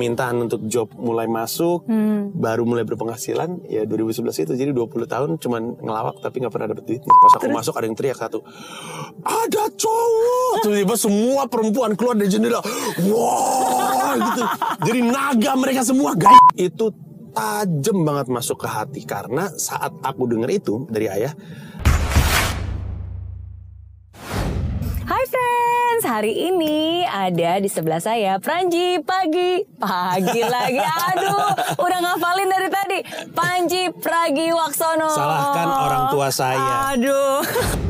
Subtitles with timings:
[0.00, 2.32] permintaan untuk job mulai masuk, Hmm.
[2.32, 4.56] baru mulai berpenghasilan ya 2011 itu.
[4.56, 7.12] Jadi 20 tahun cuman ngelawak tapi nggak pernah dapet duitnya.
[7.20, 8.40] Pas aku masuk ada yang teriak satu,
[9.20, 10.64] ada cowok.
[10.64, 12.64] Tiba-tiba semua perempuan keluar dari jendela,
[13.12, 14.42] wah gitu.
[14.88, 16.40] Jadi naga mereka semua guys.
[16.56, 16.96] Itu
[17.36, 21.36] tajam banget masuk ke hati karena saat aku denger itu dari ayah,
[26.10, 29.62] hari ini ada di sebelah saya Pranji Pagi.
[29.78, 32.98] Pagi lagi, aduh udah ngafalin dari tadi.
[33.30, 36.98] Panji Pragi Waksono Salahkan orang tua saya.
[36.98, 37.89] Aduh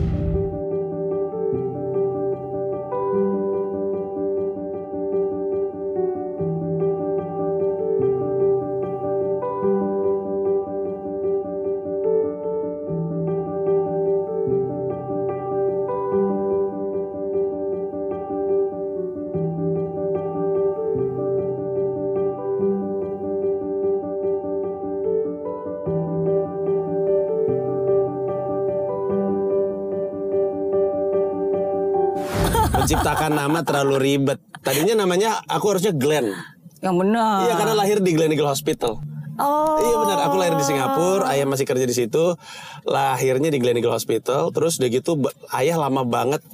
[33.33, 34.41] nama terlalu ribet.
[34.61, 36.35] Tadinya namanya aku harusnya Glenn.
[36.81, 39.01] Yang benar Iya karena lahir di Gleneagle Hospital.
[39.41, 42.37] Oh Iya benar, aku lahir di Singapura, ayah masih kerja di situ.
[42.85, 45.17] Lahirnya di Gleneagle Hospital, terus udah gitu
[45.57, 46.45] ayah lama banget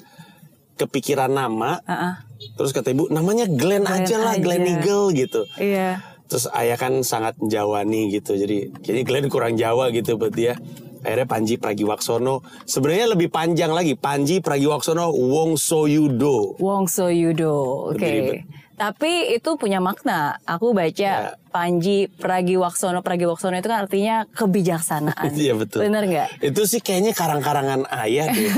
[0.79, 1.83] kepikiran nama.
[1.83, 2.15] Ah-ah.
[2.55, 4.43] Terus kata ibu, namanya Glenn, Glenn aja lah, aja.
[4.45, 5.43] Glenn Eagle gitu.
[5.59, 10.59] Iya Terus ayah kan sangat Jawani gitu, jadi kayaknya Glenn kurang Jawa gitu buat dia.
[11.07, 12.43] Akhirnya Panji Pragiwaksono.
[12.67, 16.59] Sebenarnya lebih panjang lagi, Panji Pragiwaksono Wongsoyudo.
[16.59, 18.43] Wong Soyudo Oke ribet.
[18.77, 21.33] Tapi itu punya makna Aku baca Ya.
[21.48, 25.87] Panji Pragiwaksono Pragiwaksono itu kan artinya kebijaksanaan Iya betul.
[25.87, 26.45] Bener nggak?
[26.45, 28.53] Itu sih kayaknya karang-karangan ayah deh.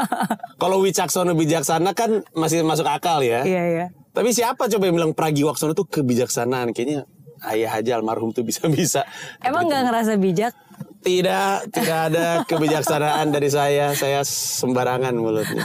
[0.62, 3.44] Kalau Wicaksono bijaksana kan masih masuk akal ya.
[3.44, 6.74] Iya iya Tapi siapa coba yang bilang Pragiwaksono tuh kebijaksanaan?
[6.74, 7.06] Kayaknya
[7.46, 9.06] ayah aja almarhum tuh bisa-bisa.
[9.44, 10.52] Emang nggak ngerasa bijak?
[11.00, 13.96] Tidak, tidak ada kebijaksanaan dari saya.
[13.96, 15.64] Saya sembarangan mulutnya.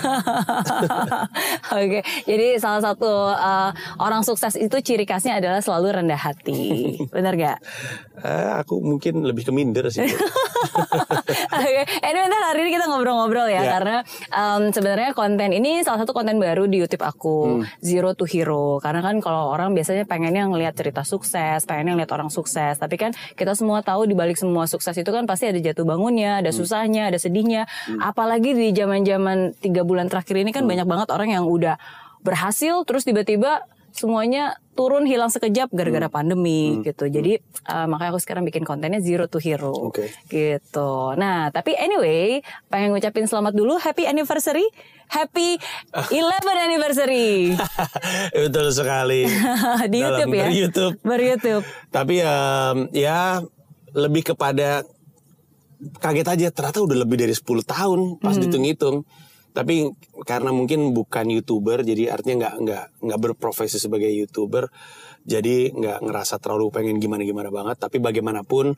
[1.76, 7.36] Oke, jadi salah satu uh, orang sukses itu ciri khasnya adalah selalu rendah hati, benar
[7.36, 7.60] gak?
[8.16, 10.02] Eh, aku mungkin lebih ke minder sih.
[10.02, 13.72] Oke, anyway, ntar hari ini kita ngobrol-ngobrol ya, Ya.
[13.76, 13.98] karena
[14.32, 17.68] um, sebenarnya konten ini salah satu konten baru di YouTube aku, Hmm.
[17.84, 18.80] Zero to Hero.
[18.80, 23.12] Karena kan kalau orang biasanya pengennya ngelihat cerita sukses, pengennya ngelihat orang sukses, tapi kan
[23.36, 26.42] kita semua tahu di balik semua sukses itu kan pasti ada jatuh bangunnya, Hmm.
[26.42, 27.66] ada susahnya, ada sedihnya.
[27.98, 30.72] Apalagi di zaman-zaman tiga bulan terakhir ini kan Hmm.
[30.72, 31.76] banyak banget orang yang udah
[32.20, 35.78] berhasil, terus tiba-tiba semuanya turun hilang sekejap Hmm.
[35.78, 37.08] gara-gara pandemi gitu.
[37.08, 40.12] Jadi uh, makanya aku sekarang bikin kontennya Zero to Hero Oke.
[40.28, 41.16] gitu.
[41.16, 44.68] Nah, tapi anyway, pengen ngucapin selamat dulu, happy anniversary,
[45.08, 45.56] happy
[46.12, 46.20] 11
[46.60, 47.56] anniversary
[48.36, 49.32] Betul sekali.
[49.88, 50.44] di Dalam YouTube ya.
[50.44, 50.94] ber-YouTube.
[51.00, 51.64] Ber-YouTube.
[51.88, 53.40] Tapi em, ya
[53.94, 54.84] lebih kepada
[56.00, 59.06] kaget aja ternyata udah lebih dari 10 tahun pas dihitung-hitung.
[59.56, 59.88] Tapi
[60.28, 64.68] karena mungkin bukan youtuber, jadi artinya nggak nggak nggak berprofesi sebagai youtuber,
[65.24, 67.80] jadi nggak ngerasa terlalu pengen gimana-gimana banget.
[67.80, 68.76] Tapi bagaimanapun,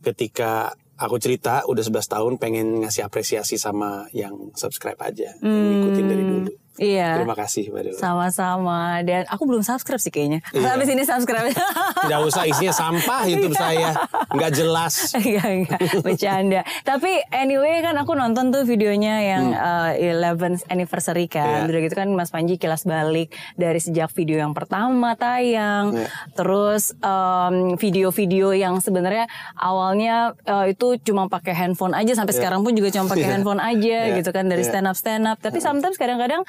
[0.00, 6.06] ketika aku cerita udah 11 tahun pengen ngasih apresiasi sama yang subscribe aja, yang ngikutin
[6.08, 6.52] dari dulu.
[6.76, 7.20] Iya.
[7.20, 7.96] Terima kasih Mbak Dela.
[7.96, 10.40] Sama-sama dan aku belum subscribe sih kayaknya.
[10.52, 10.76] Iya.
[10.76, 11.48] Habis ini subscribe.
[12.04, 13.96] Tidak usah isinya sampah YouTube saya,
[14.28, 15.12] nggak jelas.
[15.12, 16.60] Enggak, enggak, bercanda.
[16.82, 21.44] Tapi anyway kan aku nonton tuh videonya yang uh, 11th anniversary kan.
[21.44, 21.56] Hmm.
[21.64, 21.70] Iya.
[21.72, 25.96] Udah gitu kan Mas Panji kilas balik dari sejak video yang pertama tayang.
[25.96, 26.08] Iya.
[26.32, 29.26] Terus um, video-video yang sebenarnya
[29.56, 33.32] awalnya uh, itu cuma pakai handphone aja sampai sekarang pun juga cuma pakai Iya.
[33.32, 34.16] handphone aja Iya.
[34.20, 34.70] gitu kan dari Iya.
[34.70, 35.38] stand up stand up.
[35.40, 36.44] Tapi sometimes kadang-kadang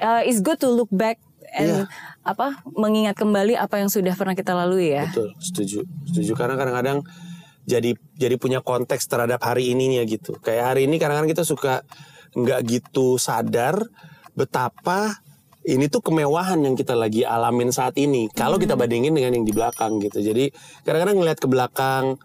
[0.00, 1.18] uh, it's good to look back
[1.52, 1.84] and Iya.
[2.24, 5.10] apa mengingat kembali apa yang sudah pernah kita lalui ya.
[5.10, 5.78] Betul, setuju.
[6.08, 7.04] Setuju karena kadang-kadang
[7.68, 10.38] jadi jadi punya konteks terhadap hari ininya gitu.
[10.40, 11.84] Kayak hari ini kadang-kadang kita suka
[12.32, 13.76] nggak gitu sadar
[14.32, 15.20] betapa
[15.62, 18.26] ini tuh kemewahan yang kita lagi alamin saat ini.
[18.34, 20.18] Kalau kita bandingin dengan yang di belakang gitu.
[20.18, 20.50] Jadi
[20.82, 22.18] kadang-kadang ngelihat ke belakang,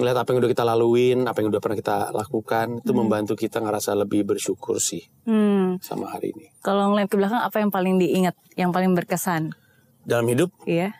[0.00, 3.60] ngelihat apa yang udah kita laluin, apa yang udah pernah kita lakukan, itu membantu kita
[3.60, 5.76] ngerasa lebih bersyukur sih Hmm.
[5.78, 6.48] sama hari ini.
[6.58, 9.52] Kalau ngeliat ke belakang apa yang paling diingat, yang paling berkesan?
[10.02, 10.96] Dalam hidup Iya.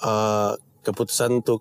[0.00, 1.60] eh, keputusan untuk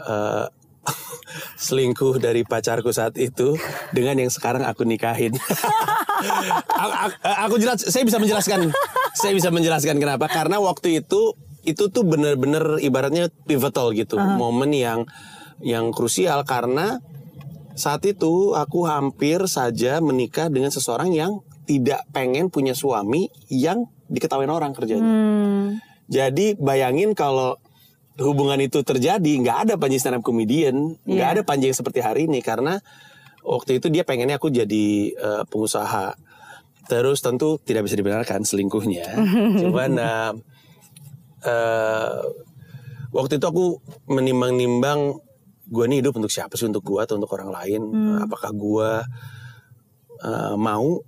[0.00, 0.46] eh,
[1.58, 3.58] selingkuh dari pacarku saat itu
[3.90, 5.34] dengan yang sekarang aku nikahin.
[6.80, 8.72] aku, aku- aku jelas, saya bisa menjelaskan,
[9.12, 10.24] saya bisa menjelaskan kenapa.
[10.26, 11.36] Karena waktu itu
[11.66, 15.08] itu tuh bener-bener ibaratnya pivotal gitu, momen yang
[15.58, 17.02] yang krusial karena
[17.74, 24.48] saat itu aku hampir saja menikah dengan seseorang yang tidak pengen punya suami yang diketahui
[24.48, 25.04] orang kerjanya.
[25.04, 25.66] Hmm.
[26.08, 27.60] Jadi bayangin kalau
[28.18, 31.34] hubungan itu terjadi, nggak ada Panji stand up comedian, nggak Iya.
[31.38, 32.80] ada Panji yang seperti hari ini karena
[33.44, 36.16] waktu itu dia pengennya aku jadi eh, pengusaha.
[36.88, 39.06] Terus tentu tidak bisa dibenarkan selingkuhnya.
[39.62, 40.32] Cuman eh,
[41.44, 42.20] eh,
[43.12, 43.66] waktu itu aku
[44.10, 45.18] menimbang-nimbang
[45.68, 47.82] gue nih hidup untuk siapa sih untuk gue atau untuk orang lain?
[48.24, 48.90] Apakah gue
[50.24, 50.98] eh, mau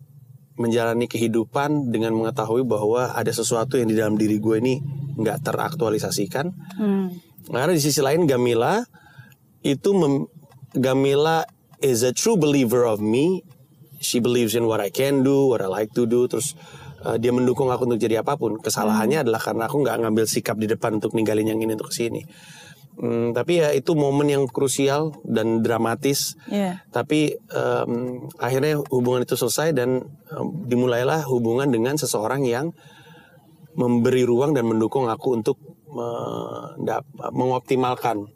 [0.61, 4.75] menjalani kehidupan dengan mengetahui bahwa ada sesuatu yang di dalam diri gue ini
[5.17, 6.47] nggak teraktualisasikan?
[6.77, 7.17] Hmm.
[7.49, 8.85] Karena di sisi lain Gamila
[9.65, 10.29] itu mem-
[10.77, 11.43] Gamila
[11.81, 13.43] is a true believer of me.
[14.01, 16.29] She believes in what I can do, what I like to do.
[16.29, 16.57] Terus
[17.05, 18.61] uh, dia mendukung aku untuk jadi apa pun.
[18.61, 21.97] Kesalahannya adalah karena aku nggak ngambil sikap di depan untuk ninggalin yang ini untuk ke
[21.97, 22.23] sini.
[23.01, 26.37] Hmm, tapi ya itu momen yang krusial dan dramatis.
[26.53, 26.85] Iya.
[26.93, 27.93] Tapi em,
[28.37, 32.77] akhirnya hubungan itu selesai dan em, dimulailah hubungan dengan seseorang yang
[33.73, 35.57] memberi ruang dan mendukung aku untuk
[35.91, 38.27] mendap- mengoptimalkan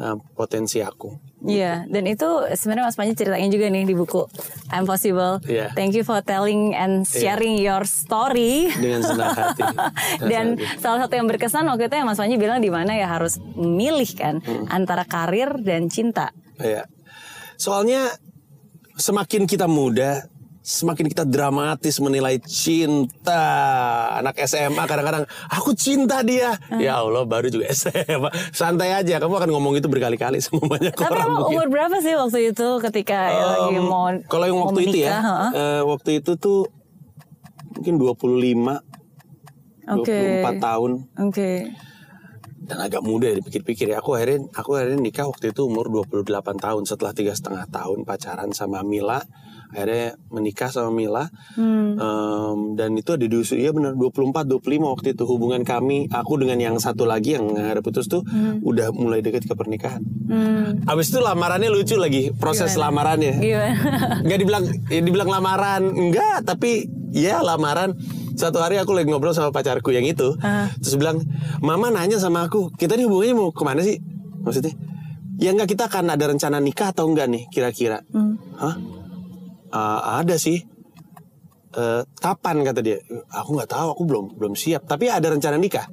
[0.00, 1.27] eh, potensi aku.
[1.38, 4.26] Iya, dan itu sebenarnya Mas Panji ceritain juga nih di buku
[4.68, 5.38] I'm Possible.
[5.46, 5.70] Iya.
[5.70, 8.74] Thank you for telling and sharing your story.
[8.74, 9.62] Dengan senang hati.
[10.34, 13.38] Dan salah satu yang berkesan waktu itu yang Mas Panji bilang di mana ya harus
[13.54, 14.66] memilih kan Hmm.
[14.68, 16.34] antara karir dan cinta.
[16.58, 16.90] Iya.
[17.54, 18.10] Soalnya
[18.94, 20.26] semakin kita muda,
[20.68, 23.40] semakin kita dramatis menilai cinta.
[24.14, 26.60] Anak SMA kadang-kadang aku cinta dia.
[26.68, 26.76] Hmm.
[26.76, 28.28] Ya Allah, baru juga SMA.
[28.52, 31.28] Santai aja, kamu akan ngomong itu berkali-kali sama banyak Tapi orang.
[31.32, 31.56] mungkin.
[31.56, 35.22] umur berapa sih waktu itu ketika ya lagi mau kalau yang waktu itu ya, menikah,
[35.24, 35.50] heeh?
[35.56, 36.60] eh, waktu itu tuh
[37.72, 38.84] mungkin 25
[39.88, 40.20] Oke.
[40.44, 40.90] 24 tahun
[41.24, 41.50] Oke.
[42.60, 44.04] dan agak muda ya dipikir-pikir ya.
[44.04, 46.28] Aku akhirnya aku akhirnya nikah waktu itu umur 28
[46.60, 49.24] tahun setelah tiga setengah tahun pacaran sama Mila.
[49.68, 51.28] Akhirnya menikah sama Mila.
[51.52, 51.94] Hmm.
[51.94, 56.36] Em, dan itu ada di usia ya benar 24 25 waktu itu hubungan kami aku
[56.36, 58.24] dengan yang satu lagi yang ada putus tuh
[58.60, 60.00] udah mulai dekat ke pernikahan.
[60.24, 60.84] Hmm.
[60.84, 63.38] Abis itu lamarannya lucu lagi proses lamarannya.
[63.38, 63.72] Gimana?
[64.24, 67.92] Nggak dibilang ya dibilang lamaran enggak tapi ya lamaran
[68.34, 70.70] satu hari aku lagi ngobrol sama pacarku yang itu Ah.
[70.76, 71.18] terus bilang
[71.58, 73.98] mama nanya sama aku kita nih hubungannya mau ke mana sih
[74.40, 74.76] maksudnya
[75.36, 78.38] ya enggak kita akan ada rencana nikah atau enggak nih kira-kira Hmm.
[78.54, 78.76] hah
[79.72, 80.64] "Ah, ada sih.
[81.78, 82.98] Eh, kapan kata dia.
[83.28, 84.88] Aku nggak tahu aku belum belum siap.
[84.88, 85.84] Tapi ada rencana nikah.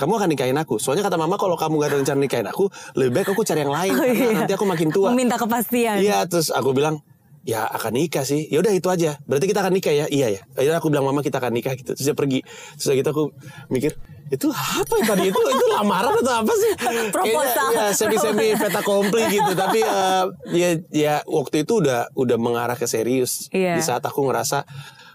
[0.00, 0.80] Kamu akan nikahin aku.
[0.80, 3.74] Soalnya kata mama kalau kamu gak ada rencana nikahin aku lebih baik aku cari yang
[3.74, 3.92] lain.
[3.92, 4.38] Oh, karena iya.
[4.40, 5.12] nanti aku makin tua.
[5.12, 6.00] Meminta kepastian.
[6.00, 7.04] Iya terus aku bilang
[7.44, 8.46] ya akan nikah sih.
[8.48, 9.16] Ya udah itu aja.
[9.24, 10.06] Berarti kita akan nikah ya.
[10.08, 10.40] Iya ya.
[10.56, 11.96] Akhirnya aku bilang mama kita akan nikah gitu.
[11.96, 12.40] Terus dia pergi.
[12.76, 13.24] Terus gitu aku
[13.72, 13.96] mikir
[14.30, 16.72] itu apa ya tadi itu itu lamaran atau apa sih?
[17.14, 17.68] Proposal.
[17.74, 19.52] Ya semi semi feta kompli gitu.
[19.58, 23.50] Tapi eh, ya ya waktu itu udah udah mengarah ke serius.
[23.50, 23.74] Iya.
[23.74, 24.62] Di saat aku ngerasa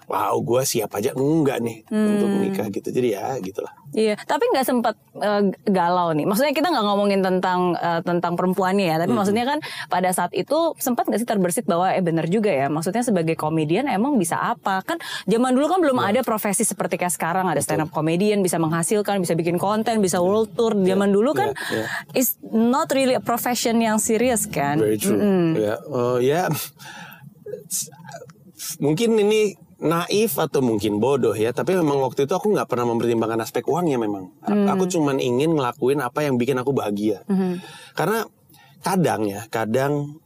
[0.05, 2.89] wow gue siap aja enggak nih untuk menikah gitu.
[2.93, 3.73] Jadi ya gitulah.
[3.95, 6.27] Iya, tapi nggak sempat eh, galau nih.
[6.27, 10.75] Maksudnya kita nggak ngomongin tentang eh, tentang perempuannya ya, tapi maksudnya kan pada saat itu
[10.77, 12.67] sempat nggak sih terbersit bahwa eh bener juga ya.
[12.67, 14.83] Maksudnya sebagai komedian emang bisa apa?
[14.83, 18.59] Kan zaman dulu kan belum ada profesi seperti kayak sekarang ada stand up comedian bisa
[18.59, 20.75] menghasilkan, bisa bikin konten, bisa world tour.
[20.75, 21.87] Zaman dulu kan Iya, iya.
[22.13, 24.77] is not really a profession yang serius kan.
[24.77, 25.17] Very true.
[25.55, 26.51] Ya, oh, ya.
[28.81, 29.55] Mungkin ini
[29.85, 33.95] naif atau mungkin bodoh ya, tapi memang waktu itu aku nggak pernah mempertimbangkan aspek uangnya
[33.95, 34.33] memang.
[34.41, 37.21] A- Aku cuman ingin ngelakuin apa yang bikin aku bahagia.
[37.93, 38.25] Karena
[38.81, 40.17] kadang ya, kadang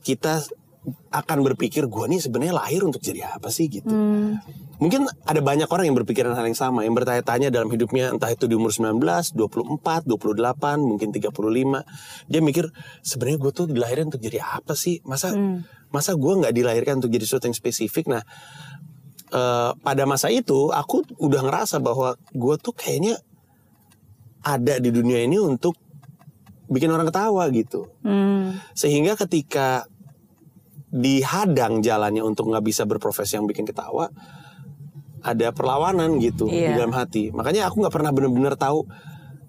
[0.00, 0.40] kita
[1.10, 3.92] akan berpikir gue nih sebenarnya lahir untuk jadi apa sih gitu.
[4.78, 8.46] Mungkin ada banyak orang yang berpikiran hal yang sama, yang bertanya-tanya dalam hidupnya entah itu
[8.46, 8.94] di umur 19,
[9.34, 11.82] 24, 28, mungkin 35.
[12.24, 12.70] Dia mikir
[13.02, 15.02] sebenarnya gue tuh dilahirkan untuk jadi apa sih?
[15.02, 15.34] Masa
[15.88, 18.06] masa gue nggak dilahirkan untuk jadi sesuatu yang spesifik?
[18.08, 18.22] Nah,
[19.28, 23.16] eh, pada masa itu aku udah ngerasa bahwa gue tuh kayaknya
[24.42, 25.76] ada di dunia ini untuk
[26.68, 27.88] bikin orang ketawa gitu.
[28.04, 28.60] Hmm.
[28.76, 29.88] Sehingga ketika
[30.88, 34.08] dihadang jalannya untuk nggak bisa berprofesi yang bikin ketawa,
[35.20, 36.80] ada perlawanan gitu di Iya.
[36.80, 37.28] dalam hati.
[37.34, 38.88] Makanya aku nggak pernah benar-benar tahu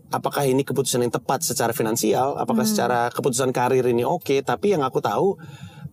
[0.10, 4.42] apakah ini keputusan yang tepat secara finansial, apakah secara keputusan karir ini oke.
[4.42, 5.38] Tapi yang aku tahu,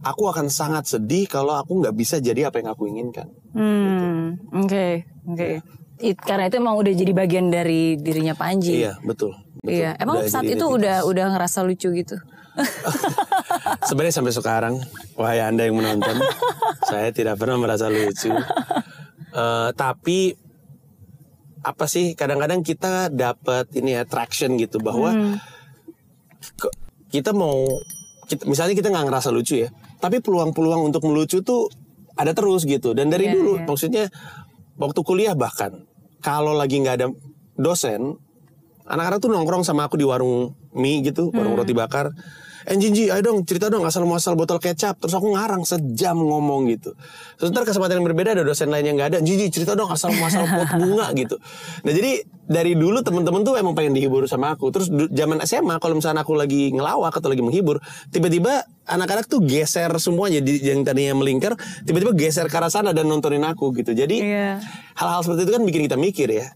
[0.03, 3.31] aku akan sangat sedih kalau aku nggak bisa jadi apa yang aku inginkan.
[3.53, 4.87] Hmm, oke,
[5.27, 5.49] oke.
[5.97, 8.85] It- Karena itu emang udah jadi bagian dari dirinya Panji.
[8.85, 9.33] Iya betul.
[9.59, 9.73] betul.
[9.73, 10.77] Iya, emang Udah saat itu identitas.
[10.77, 12.17] udah udah ngerasa lucu gitu.
[13.83, 14.75] Sebenarnya sampai sekarang,
[15.15, 16.17] wahai anda yang menonton,
[16.89, 18.33] saya tidak pernah merasa lucu.
[19.31, 20.37] Eh, tapi
[21.61, 22.13] apa sih?
[22.13, 25.37] Kadang-kadang kita dapat ini ya traction gitu bahwa
[26.55, 26.75] ke-
[27.11, 27.81] kita mau,
[28.27, 29.69] kita, misalnya kita nggak ngerasa lucu ya,
[30.01, 31.69] tapi peluang-peluang untuk melucu tuh
[32.17, 32.97] ada terus gitu.
[32.97, 33.65] Dan dari Iya, dulu, iya.
[33.69, 34.05] maksudnya
[34.81, 35.85] waktu kuliah bahkan,
[36.25, 37.09] kalau lagi nggak ada
[37.57, 38.17] dosen,
[38.89, 42.13] anak-anak tuh nongkrong sama aku di warung mie gitu, warung roti bakar.
[42.67, 44.99] Eh Jinji, ayo dong cerita dong asal muasal botol kecap.
[44.99, 46.99] Terus aku ngarang sejam ngomong gitu.
[47.39, 49.19] Sebentar kesempatan yang berbeda ada dosen lain yang nggak ada.
[49.23, 51.39] Jinji cerita dong asal muasal pot bunga gitu.
[51.87, 54.75] Nah jadi dari dulu temen-temen tuh emang pengen dihibur sama aku.
[54.75, 57.79] Terus zaman SMA kalau misalnya aku lagi ngelawak atau lagi menghibur,
[58.11, 61.55] tiba-tiba anak-anak tuh geser semua jadi yang tadinya melingkar,
[61.87, 63.95] tiba-tiba geser ke arah sana dan nontonin aku gitu.
[63.95, 64.59] Jadi Iya.
[64.99, 66.51] hal-hal seperti itu kan bikin kita mikir ya.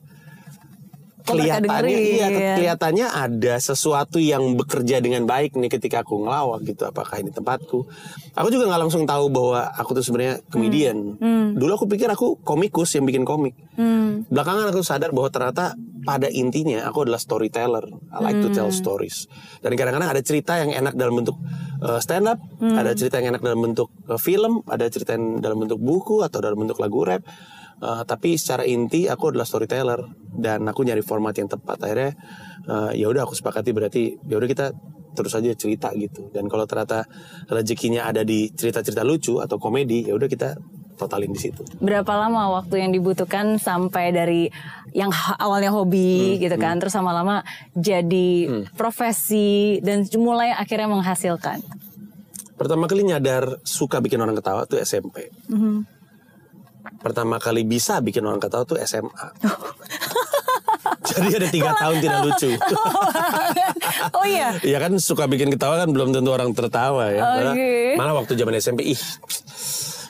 [1.24, 6.88] Kelihatannya iya, kelihatannya ada sesuatu yang bekerja dengan baik nih ketika aku ngelawak gitu.
[6.88, 7.86] Apakah ini tempatku?
[8.36, 11.16] Aku juga nggak langsung tahu bahwa aku tuh sebenarnya komedian.
[11.56, 13.54] Dulu aku pikir aku komikus yang bikin komik.
[13.76, 14.28] Hmm.
[14.28, 15.72] Belakangan aku sadar bahwa ternyata
[16.04, 17.84] pada intinya aku adalah storyteller.
[18.12, 19.28] I like to tell stories.
[19.60, 21.36] Dan kadang-kadang ada cerita yang enak dalam bentuk
[21.84, 25.60] uh, stand up, ada cerita yang enak dalam bentuk uh, film, ada cerita yang dalam
[25.60, 27.22] bentuk buku atau dalam bentuk lagu rap.
[27.80, 30.04] Uh, tapi secara inti aku adalah storyteller
[30.36, 31.80] dan aku nyari format yang tepat.
[31.80, 32.12] Akhirnya
[32.68, 34.76] uh, ya udah aku sepakati berarti ya udah kita
[35.16, 36.28] terus aja cerita gitu.
[36.30, 37.08] Dan kalau ternyata
[37.48, 40.60] rezekinya ada di cerita-cerita lucu atau komedi, ya udah kita
[41.00, 41.64] totalin di situ.
[41.80, 44.52] Berapa lama waktu yang dibutuhkan sampai dari
[44.92, 45.08] yang
[45.40, 47.40] awalnya hobi gitu kan, terus lama-lama
[47.72, 51.64] jadi profesi dan mulai akhirnya menghasilkan.
[52.60, 55.32] Pertama kali nyadar suka bikin orang ketawa tuh SMP.
[57.00, 59.26] Pertama kali bisa bikin orang ketawa tuh SMA.
[61.10, 62.50] Jadi ada tiga tahun tidak lucu.
[64.18, 64.54] oh iya.
[64.62, 67.24] Iya kan suka bikin ketawa kan belum tentu orang tertawa ya.
[67.24, 67.70] Malah, Oke.
[67.98, 69.00] malah waktu zaman SMP ih.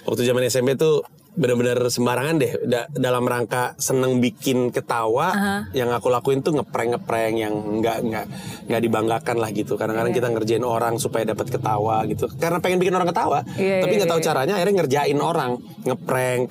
[0.04, 5.30] Waktu zaman SMP tuh benar-benar sembarangan deh Da- dalam rangka seneng bikin ketawa
[5.70, 8.26] yang aku lakuin tuh ngeprank ngeprank yang nggak nggak
[8.66, 12.92] nggak dibanggakan lah gitu kadang-kadang kita ngerjain orang supaya dapat ketawa gitu karena pengen bikin
[12.92, 14.26] orang ketawa Iya, tapi iya, nggak tahu iya.
[14.26, 15.50] caranya akhirnya ngerjain orang
[15.84, 16.46] ngeprank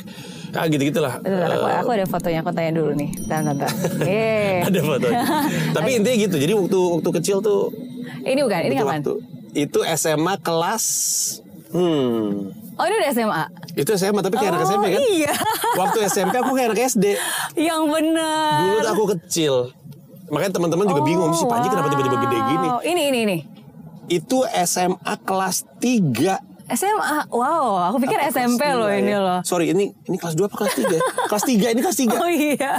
[0.50, 3.14] ah gitu gitulah aku, aku ada fotonya, aku tanya dulu nih.
[3.22, 3.70] Bentar, bentar.
[4.02, 4.64] Yeay.
[4.68, 5.20] ada fotonya
[5.78, 7.70] tapi intinya gitu jadi waktu waktu kecil tuh
[8.20, 9.00] Ini bukan, ini kapan?
[9.00, 9.14] waktu.
[9.52, 10.86] itu SMA kelas
[11.70, 13.44] hmm Oh ini udah SMA.
[13.76, 15.34] itu SMA tapi kayak anak Oh, SMP kan iya.
[15.76, 17.06] waktu SMP aku kayak anak SD
[17.54, 18.56] Yang benar.
[18.58, 19.54] dulu tuh aku kecil
[20.28, 22.80] makanya teman-teman juga bingung si Panji kenapa tiba-tiba gede gini Wow.
[22.82, 23.38] Ini, ini, ini.
[24.08, 27.18] itu SMA kelas 3 SMA.
[27.28, 29.42] Wow, aku pikir SMP loh ini loh.
[29.42, 30.86] Sorry, ini ini kelas 2 apa kelas 3?
[31.26, 32.14] kelas 3, ini kelas 3.
[32.16, 32.78] Oh iya.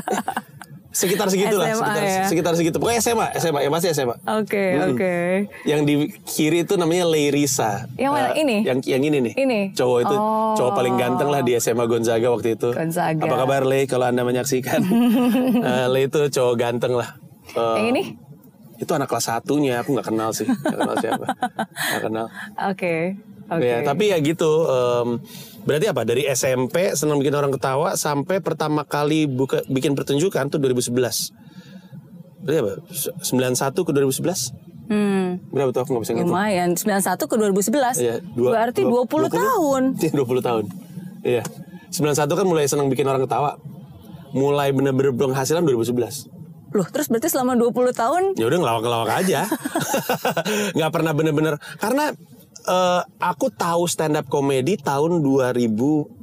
[0.90, 2.24] Sekitar segitu lah, sekitar, ya.
[2.26, 2.76] sekitar segitu.
[2.76, 4.18] Pokoknya SMA, SMA, ya masih SMA.
[4.34, 4.90] Oke, Mm-mm.
[4.90, 5.14] oke.
[5.62, 5.94] Yang di
[6.26, 7.86] kiri itu namanya Leirisa.
[7.94, 8.28] Yang mana?
[8.28, 8.56] Eh, Ini?
[8.66, 9.34] Yang yang ini nih.
[9.38, 9.60] Ini?
[9.70, 10.58] Cowok itu Oh.
[10.58, 12.74] cowok paling ganteng lah di SMA Gonzaga waktu itu.
[12.74, 13.22] Gonzaga.
[13.22, 14.82] Apa kabar Le kalau Anda menyaksikan?
[15.70, 17.14] Eh, Le itu cowok ganteng lah.
[17.50, 18.02] Eh, Yang ini?
[18.76, 20.48] Itu anak kelas satunya, aku nggak kenal sih.
[20.48, 21.24] Nggak kenal siapa.
[21.62, 22.26] Nggak kenal.
[22.72, 22.94] Oke.
[23.50, 23.66] Oke.
[23.66, 24.46] Ya, tapi ya gitu.
[24.64, 25.18] em,
[25.60, 26.02] berarti apa?
[26.02, 31.34] Dari SMP senang bikin orang ketawa sampai pertama kali buka bikin pertunjukan tuh 2011.
[32.40, 32.72] Berarti apa?
[33.20, 34.54] 91 ke 2011?
[34.86, 35.38] Hmm.
[35.48, 36.30] Berapa tuh aku nggak bisa ngitung.
[36.30, 37.94] Lumayan 91 ke 2011.
[37.96, 39.82] Iya, dua- Berarti dua- 20, tahun.
[39.96, 40.64] Iya, 20 tahun.
[41.22, 41.42] Iya.
[41.90, 43.58] 91 kan mulai senang bikin orang ketawa.
[44.30, 46.26] Mulai bener-bener penghasilan 2011.
[46.70, 49.42] Loh, terus berarti selama 20 tahun Ya udah ngelawak-ngelawak aja.
[50.78, 52.14] nggak pernah bener-bener karena
[52.62, 56.20] eh, aku tahu stand up komedi tahun 2000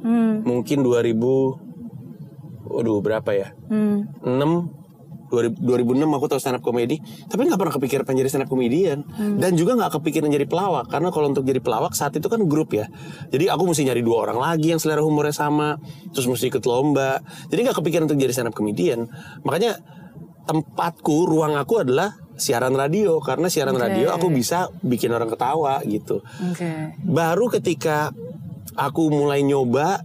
[0.00, 0.40] Hmm.
[0.42, 1.60] mungkin 2000
[2.70, 3.52] Waduh berapa ya?
[3.68, 4.08] Hmm.
[4.22, 4.80] 6
[5.28, 6.98] 2000 2006 aku tahu stand up komedi
[7.28, 9.38] tapi nggak pernah kepikiran pengen jadi stand up komedian Hmm.
[9.38, 12.72] dan juga nggak kepikiran jadi pelawak karena kalau untuk jadi pelawak saat itu kan grup
[12.72, 12.90] ya
[13.30, 15.78] jadi aku mesti nyari dua orang lagi yang selera humornya sama
[16.10, 19.06] terus mesti ikut lomba jadi nggak kepikiran untuk jadi stand up komedian
[19.46, 19.78] makanya
[20.48, 22.10] tempatku ruang aku adalah
[22.40, 23.20] siaran radio.
[23.20, 23.84] Karena siaran Oke.
[23.84, 26.24] radio aku bisa bikin orang ketawa gitu.
[26.24, 26.96] Oke.
[27.04, 28.10] baru ketika
[28.74, 30.00] aku mulai nyoba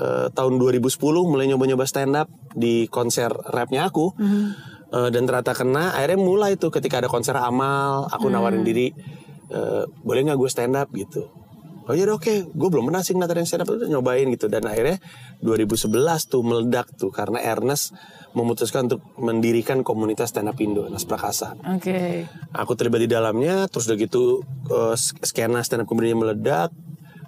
[0.00, 0.96] eh, tahun 2010
[1.28, 4.16] mulai nyoba-nyoba stand up di konser rapnya aku
[4.86, 8.94] Eh, dan ternyata kena akhirnya mulai tuh ketika ada konser amal aku nawarin diri
[9.50, 11.26] eh, boleh nggak gue stand up gitu.
[11.86, 14.46] Oh iya oke gue belum pernah sih ngeliat ada yang stand up nyobain gitu.
[14.46, 15.02] Dan akhirnya
[15.42, 15.90] 2011
[16.30, 17.98] tuh meledak tuh karena Ernest
[18.36, 22.28] memutuskan untuk mendirikan komunitas stand up Indo Nas Prakasa Oke.
[22.52, 26.68] aku terlibat di dalamnya terus udah gitu eh, skena stand up comedy meledak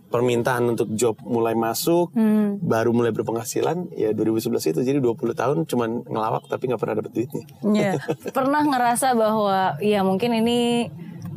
[0.08, 2.16] permintaan untuk job mulai masuk
[2.58, 7.12] baru mulai berpenghasilan ya 2011 itu jadi 20 tahun cuman ngelawak tapi nggak pernah dapet
[7.12, 7.92] duitnya Iya.
[8.36, 10.88] Pernah ngerasa bahwa ya mungkin ini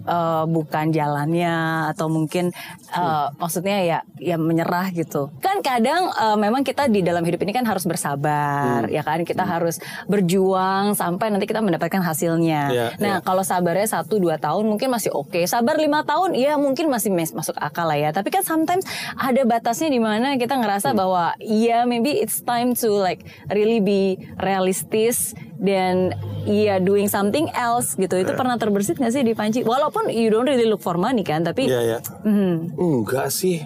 [0.05, 2.53] eh, bukan jalannya atau mungkin
[2.91, 5.29] eh, maksudnya ya ya menyerah gitu.
[5.41, 9.43] Kan kadang eh, memang kita di dalam hidup ini kan harus bersabar, ya kan kita
[9.45, 12.61] harus berjuang sampai nanti kita mendapatkan hasilnya.
[12.71, 13.25] Iya, nah iya.
[13.25, 15.41] kalau sabarnya satu dua tahun mungkin masih oke.
[15.47, 18.09] Sabar lima tahun ya mungkin masih mes- masuk akal lah ya.
[18.11, 18.85] Tapi kan sometimes
[19.17, 24.17] ada batasnya di mana kita ngerasa bahwa ya maybe it's time to like really be
[24.39, 26.17] realistis dan
[26.49, 30.49] ya doing something else gitu itu pernah terbersit nggak sih di Panji walaupun you don't
[30.49, 31.97] really look for money kan tapi Iya ya.
[32.25, 32.75] Mhm.
[32.81, 33.61] Enggak sih.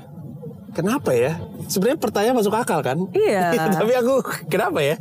[0.75, 1.39] Kenapa ya?
[1.71, 3.07] Sebenarnya pertanyaan masuk akal kan?
[3.15, 3.55] Iya.
[3.79, 4.19] Tapi aku
[4.51, 4.99] kenapa ya?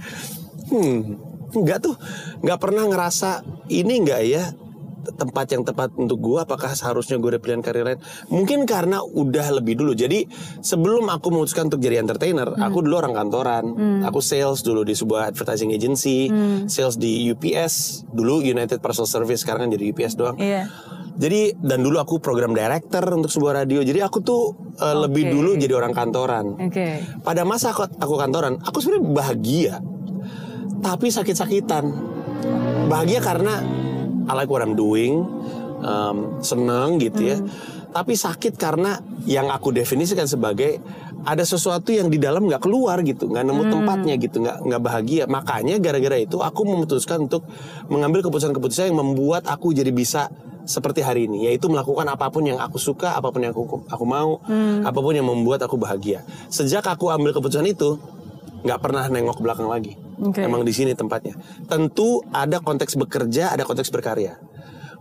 [0.70, 1.18] Hmm,
[1.50, 1.98] enggak tuh.
[2.46, 4.54] Enggak pernah ngerasa ini enggak ya
[5.12, 8.00] tempat yang tepat untuk gua apakah seharusnya gue ada pilihan karir lain
[8.32, 10.24] mungkin karena udah lebih dulu jadi
[10.64, 13.64] sebelum aku memutuskan untuk jadi entertainer aku dulu orang kantoran
[14.02, 16.32] aku sales dulu di sebuah advertising agency
[16.66, 20.66] sales di UPS dulu United Parcel Service sekarang kan jadi UPS doang Iya.
[21.14, 23.80] jadi dan dulu aku program director untuk sebuah radio.
[23.86, 24.42] Jadi aku tuh
[24.82, 26.58] uh, lebih dulu jadi orang kantoran.
[26.58, 27.00] Oke.
[27.22, 29.74] Pada masa aku, aku kantoran, aku sebenarnya bahagia.
[30.82, 31.84] Tapi sakit-sakitan.
[32.90, 33.62] Bahagia karena
[34.24, 35.24] I like what I'm doing,
[35.84, 37.38] um, seneng gitu ya.
[37.94, 40.82] Tapi sakit karena yang aku definisikan sebagai
[41.24, 45.24] ada sesuatu yang di dalam nggak keluar gitu, nggak nemu tempatnya gitu, nggak nggak bahagia.
[45.30, 47.46] Makanya gara-gara itu aku memutuskan untuk
[47.88, 50.28] mengambil keputusan-keputusan yang membuat aku jadi bisa
[50.64, 54.04] seperti hari ini, yaitu melakukan apa pun yang aku suka, apa pun yang aku aku
[54.04, 54.40] mau,
[54.84, 56.24] apa pun yang membuat aku bahagia.
[56.48, 58.00] Sejak aku ambil keputusan itu,
[58.64, 59.92] nggak pernah nengok belakang lagi.
[60.24, 60.40] Oke.
[60.40, 61.36] Emang di sini tempatnya.
[61.68, 64.40] Tentu ada konteks bekerja, ada konteks berkarya.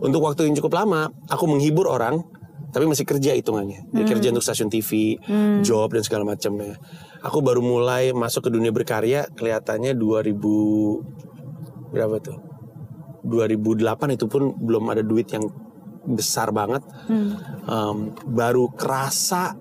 [0.04, 2.20] Untuk waktu yang cukup lama, aku menghibur orang,
[2.74, 3.88] tapi masih kerja hitungannya.
[3.94, 5.16] Dia kerja untuk stasiun TV,
[5.64, 6.76] job dan segala macamnya.
[7.24, 10.36] Aku baru mulai masuk ke dunia berkarya kelihatannya 2000
[11.94, 12.36] berapa tuh?
[13.24, 15.48] 2008 itu pun belum ada duit yang
[16.04, 16.84] besar banget.
[17.64, 19.56] Em, baru kerasa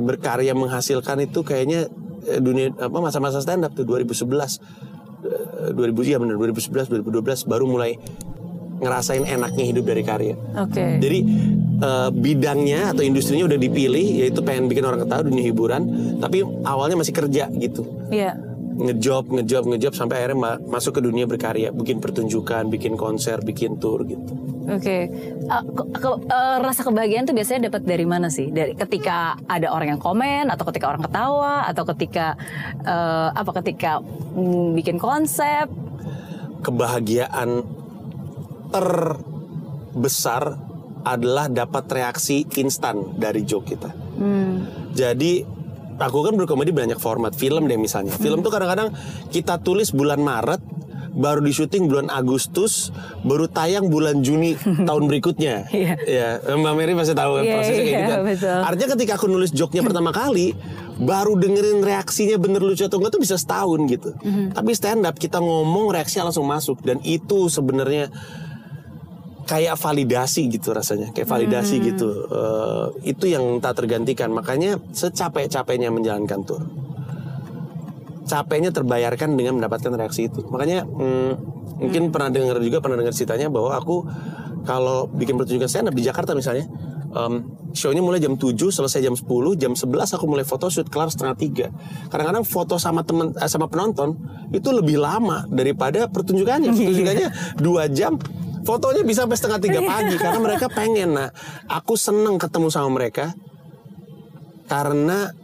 [0.00, 1.92] berkarya menghasilkan itu kayaknya
[2.38, 4.62] dunia apa masa-masa stand up tuh 2011
[5.20, 8.00] Eh, 2000 ya benar 2011 2012 baru mulai
[8.80, 10.34] ngerasain enaknya hidup dari karya.
[10.56, 10.96] Oke.
[10.96, 11.18] Jadi
[11.84, 15.82] eh, bidangnya atau industrinya udah dipilih yaitu pengen bikin orang ketawa dunia hiburan,
[16.16, 17.84] tapi awalnya masih kerja gitu.
[18.08, 18.49] Iya.
[18.80, 23.76] Ngejob, ngejob, ngejob sampai akhirnya ma- masuk ke dunia berkarya, bikin pertunjukan, bikin konser, bikin
[23.76, 24.32] tour gitu.
[24.70, 25.12] Oke,
[25.50, 28.48] Uh, ke- ke- uh, rasa kebahagiaan tuh biasanya dapat dari mana sih?
[28.48, 32.38] Dari ketika ada orang yang komen, atau ketika orang ketawa, atau ketika
[32.86, 33.50] uh, apa?
[33.60, 35.66] Ketika mm, bikin konsep?
[36.60, 37.64] kebahagiaan
[38.68, 40.60] terbesar
[41.00, 43.90] adalah dapat reaksi instan dari joke kita.
[44.92, 45.40] Jadi
[46.00, 48.16] aku kan berkomedi banyak format film deh misalnya.
[48.16, 48.90] Film tuh kadang-kadang
[49.28, 50.60] kita tulis bulan Maret,
[51.10, 54.54] baru di syuting bulan Agustus, baru tayang bulan Juni
[54.88, 55.68] tahun berikutnya.
[55.68, 55.94] Iya.
[56.06, 58.12] Ya, Mbak Mary pasti tahu Iya, prosesnya kayak iya, gitu.
[58.12, 58.20] kan.
[58.24, 58.58] betul.
[58.64, 60.54] Artinya ketika aku nulis joke-nya pertama kali,
[60.96, 64.10] baru dengerin reaksinya bener lucu atau enggak tuh bisa setahun gitu.
[64.20, 64.54] Mhm.
[64.54, 68.08] Tapi stand up kita ngomong reaksinya langsung masuk dan itu sebenarnya
[69.50, 71.86] kayak validasi gitu rasanya, kayak validasi Hmm.
[71.90, 72.08] gitu.
[72.30, 74.30] Eh, itu yang tak tergantikan.
[74.30, 76.62] Makanya secapek-capeknya menjalankan tour,
[78.30, 80.46] capeknya terbayarkan dengan mendapatkan reaksi itu.
[80.46, 81.32] Makanya hmm,
[81.82, 84.06] mungkin pernah dengar juga pernah dengar ceritanya bahwa aku
[84.62, 86.70] kalau bikin pertunjukan stand up di Jakarta misalnya,
[87.10, 87.42] em,
[87.74, 91.66] show-nya mulai jam 7, selesai jam 10, jam 11 aku mulai photoshoot kelar setengah tiga.
[92.06, 94.14] Kadang-kadang foto sama temen eh, sama penonton
[94.54, 96.70] itu lebih lama daripada pertunjukannya.
[96.76, 98.14] Pertunjukannya dua jam,
[98.64, 101.16] fotonya bisa sampai setengah tiga pagi karena mereka pengen.
[101.16, 101.28] Nah,
[101.66, 103.32] aku seneng ketemu sama mereka
[104.66, 105.34] karena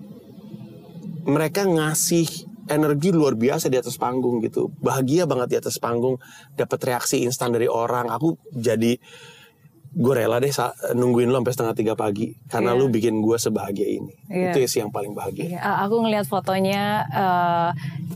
[1.27, 2.27] mereka ngasih
[2.67, 4.71] energi luar biasa di atas panggung gitu.
[4.79, 6.19] Bahagia banget di atas panggung,
[6.55, 8.11] dapat reaksi instan dari orang.
[8.11, 8.99] Aku jadi
[9.97, 10.53] gue rela deh
[10.93, 12.79] nungguin lo sampai setengah tiga pagi karena Iya.
[12.79, 14.13] lu bikin gue sebahagia ini.
[14.29, 14.53] Iya.
[14.53, 15.57] Itu sih yang paling bahagia.
[15.57, 17.71] Iya, aku ngelihat fotonya uh,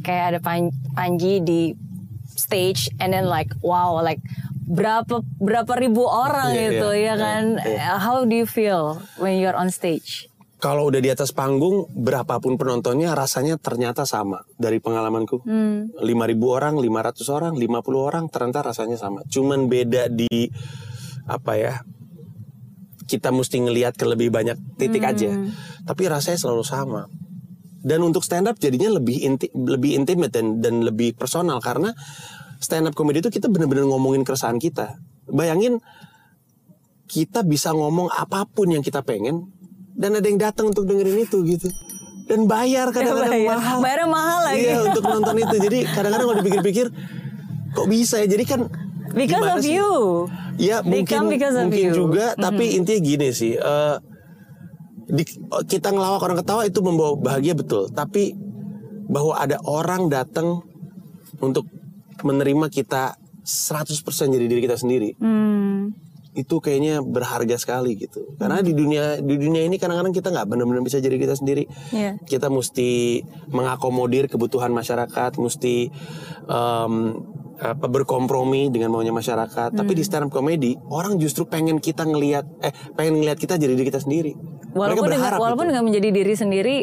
[0.04, 1.72] kayak ada Pan- Panji di
[2.36, 4.20] stage and then like wow like
[4.70, 9.42] berapa berapa ribu orang Iya, gitu iya, ya kan iya, how do you feel when
[9.42, 10.30] you're on stage
[10.60, 15.40] Kalau udah di atas panggung, berapapun penontonnya rasanya ternyata sama dari pengalamanku.
[15.40, 15.88] Hmm.
[15.96, 19.24] 5.000 orang, 500 orang, 50 orang ternyata rasanya sama.
[19.24, 20.52] Cuman beda di
[21.24, 21.80] apa ya?
[23.08, 25.32] Kita mesti ngelihat ke lebih banyak titik aja.
[25.88, 27.08] Tapi rasanya selalu sama.
[27.80, 31.96] Dan untuk stand up jadinya lebih inti, lebih intimate dan dan lebih personal karena
[32.60, 35.00] stand up comedy itu kita bener-bener ngomongin keresahan kita.
[35.26, 35.80] Bayangin
[37.06, 39.50] kita bisa ngomong apa pun yang kita pengen
[39.92, 41.66] dan ada yang datang untuk dengerin itu gitu
[42.24, 43.50] dan bayar kadang-kadang Bayar.
[43.52, 44.62] mahal Bayarnya mahal lagi.
[44.62, 46.86] iya untuk nonton itu jadi kadang-kadang kalau dipikir-pikir
[47.70, 48.60] kok bisa ya jadi kan
[49.10, 49.74] because of sih?
[49.74, 49.90] you
[50.56, 51.90] ya They mungkin because of mungkin you.
[51.90, 51.98] Mm-hmm.
[51.98, 53.96] juga tapi intinya gini sih eh,
[55.10, 55.34] di-
[55.66, 58.38] kita ngelawak orang ketawa itu membawa bahagia betul tapi
[59.10, 60.62] bahwa ada orang datang
[61.36, 61.66] untuk
[62.22, 63.96] menerima kita 100%
[64.30, 65.92] jadi diri kita sendiri Hmm.
[66.30, 70.80] itu kayaknya berharga sekali gitu karena di dunia di dunia ini kadang-kadang kita nggak benar-benar
[70.80, 72.22] bisa jadi kita sendiri Iya.
[72.22, 73.18] kita mesti
[73.50, 75.90] mengakomodir kebutuhan masyarakat mesti
[76.46, 76.94] em,
[77.60, 79.76] apa berkompromi dengan maunya masyarakat.
[79.76, 83.76] Tapi di stand up comedy orang justru pengen kita ngelihat eh pengen ngelihat kita jadi
[83.76, 84.32] diri kita sendiri.
[84.72, 85.70] Walaupun dengan, walaupun itu.
[85.76, 86.76] dengan menjadi diri sendiri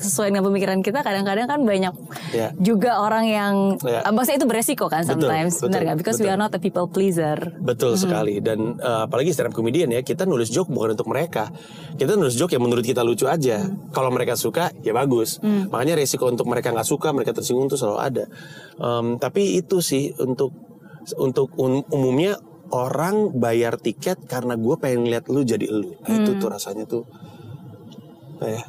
[0.00, 1.92] sesuai dengan pemikiran kita kadang-kadang kan banyak
[2.32, 2.50] Ya.
[2.56, 4.00] juga orang yang Ya.
[4.02, 5.96] uh, maksudnya itu beresiko kan sometimes betul, benar nggak?
[6.00, 6.34] Because we betul.
[6.34, 7.36] are not a people pleaser.
[7.60, 8.40] Betul sekali.
[8.40, 11.52] Dan eh, apalagi stand up comedian ya kita nulis joke bukan untuk mereka.
[11.94, 13.60] Kita nulis joke yang menurut kita lucu aja.
[13.92, 15.38] Kalau mereka suka ya bagus.
[15.42, 18.24] Makanya resiko untuk mereka nggak suka mereka tersinggung tuh selalu ada.
[18.80, 20.54] Em, tapi itu sih untuk
[21.18, 25.98] untuk um- umumnya orang bayar tiket karena gue pengen lihat lu jadi lu.
[26.06, 27.02] Nah, itu tuh rasanya tuh
[28.40, 28.64] kayak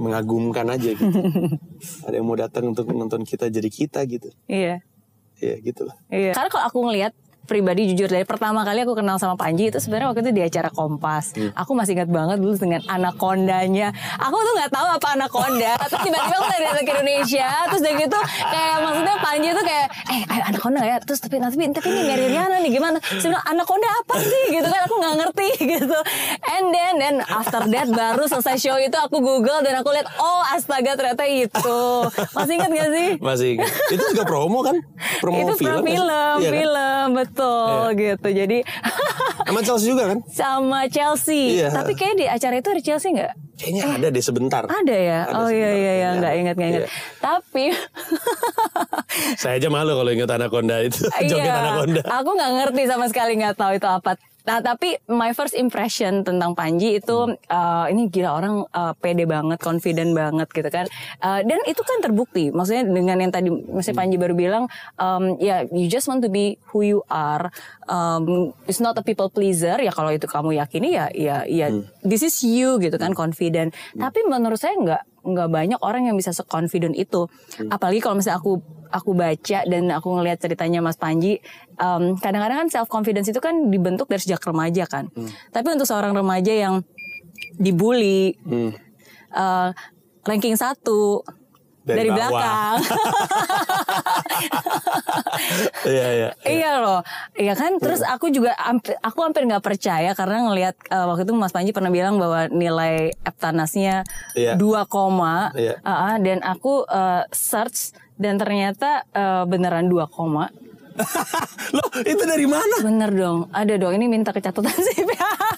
[0.00, 1.20] mengagumkan aja gitu.
[2.08, 4.32] Ada yang mau datang untuk nonton kita jadi kita gitu.
[4.48, 4.80] Iya.
[5.40, 5.96] Ya gitu lah.
[6.08, 6.32] Iya.
[6.32, 7.12] Karena kalau aku ngelihat
[7.50, 10.70] pribadi jujur dari pertama kali aku kenal sama Panji itu sebenarnya waktu itu di acara
[10.70, 11.34] Kompas.
[11.58, 13.90] Aku masih ingat banget dulu dengan anakondanya.
[14.22, 15.74] Aku tuh nggak tahu apa anakonda.
[15.90, 17.48] terus tiba-tiba aku dari ke Indonesia.
[17.66, 20.98] Terus dari gitu kayak maksudnya Panji tuh kayak eh ayo anakonda nggak ya.
[21.02, 22.98] Terus tapi tapi tapi ini Mary Riana nih gimana?
[23.02, 25.98] Saya bilang anakonda apa sih gitu kan aku nggak ngerti gitu.
[26.46, 30.42] And then then after that baru selesai show itu aku Google dan aku lihat oh
[30.54, 31.82] astaga ternyata itu.
[32.30, 33.08] Masih ingat gak sih?
[33.18, 33.70] Masih ingat.
[33.90, 34.76] Itu juga promo kan?
[35.18, 35.82] Promo itu film.
[35.82, 35.88] film, kan?
[35.90, 36.54] film, Iya kan?
[36.60, 37.06] film,
[37.40, 38.28] betul gitu.
[38.30, 38.58] Jadi
[39.40, 40.18] Sama Chelsea juga kan?
[40.30, 41.58] sama Chelsea.
[41.58, 41.68] Iya.
[41.72, 43.32] Tapi kayak di acara itu ada Chelsea nggak?
[43.56, 44.62] Kayaknya ada deh sebentar.
[44.64, 45.20] Ada ya.
[45.26, 46.08] Ada oh iya iya iya Iya.
[46.16, 46.82] nggak ingat nggak ingat.
[46.82, 46.88] Iya.
[47.18, 47.64] Tapi
[49.34, 51.02] Saya aja malu kalau ingat Anaconda itu.
[51.24, 52.02] Joget iya, Anaconda.
[52.04, 54.14] aku nggak ngerti sama sekali nggak tahu itu apa.
[54.46, 57.36] Nah tapi my first impression tentang Panji itu Hmm.
[57.36, 60.86] eh, ini gila orang eh, pede banget, confident banget gitu kan.
[61.20, 62.48] Eh, dan itu kan terbukti.
[62.50, 64.02] Maksudnya dengan yang tadi, maksudnya Hmm.
[64.02, 64.64] Panji baru bilang,
[64.96, 67.52] em, ya you just want to be who you are.
[67.86, 69.76] Um, it's not a people pleaser.
[69.76, 71.84] Ya kalau itu kamu yakini ya, ya, ya Hmm.
[72.00, 73.74] this is you gitu kan, confident.
[73.92, 77.28] Tapi menurut saya nggak nggak banyak orang yang bisa seconfident itu.
[77.56, 77.70] Hmm.
[77.72, 81.38] Apalagi kalau misalnya aku aku baca dan aku ngelihat ceritanya Mas Panji,
[81.78, 85.06] em, kadang-kadang kan self confidence itu kan dibentuk dari sejak remaja kan.
[85.14, 85.30] Hmm.
[85.54, 86.82] Tapi untuk seorang remaja yang
[87.56, 88.72] dibully, Hmm.
[89.30, 89.68] eh,
[90.26, 91.22] ranking satu
[91.90, 92.30] Dari dari, bawah.
[92.30, 92.76] belakang,
[95.80, 96.28] Iya iya.
[96.44, 97.00] iya loh,
[97.34, 97.80] iya kan.
[97.80, 98.52] Terus aku juga
[99.00, 103.10] aku hampir nggak percaya karena ngelihat eh, waktu itu Mas Panji pernah bilang bahwa nilai
[103.24, 104.04] Eptanasnya
[104.36, 104.54] Iya.
[104.56, 105.80] 2 koma, Iya.
[105.82, 110.48] Ah, dan aku eh, search dan ternyata eh, beneran 2 koma.
[111.76, 112.76] Loh, itu dari mana?
[112.80, 113.92] Bener dong, ada dong.
[113.92, 115.10] Ini minta ke catatan CV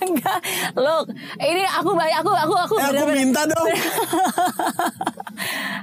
[0.02, 0.38] enggak.
[0.74, 3.66] Look, ini aku aku aku aku Eh, aku minta dong.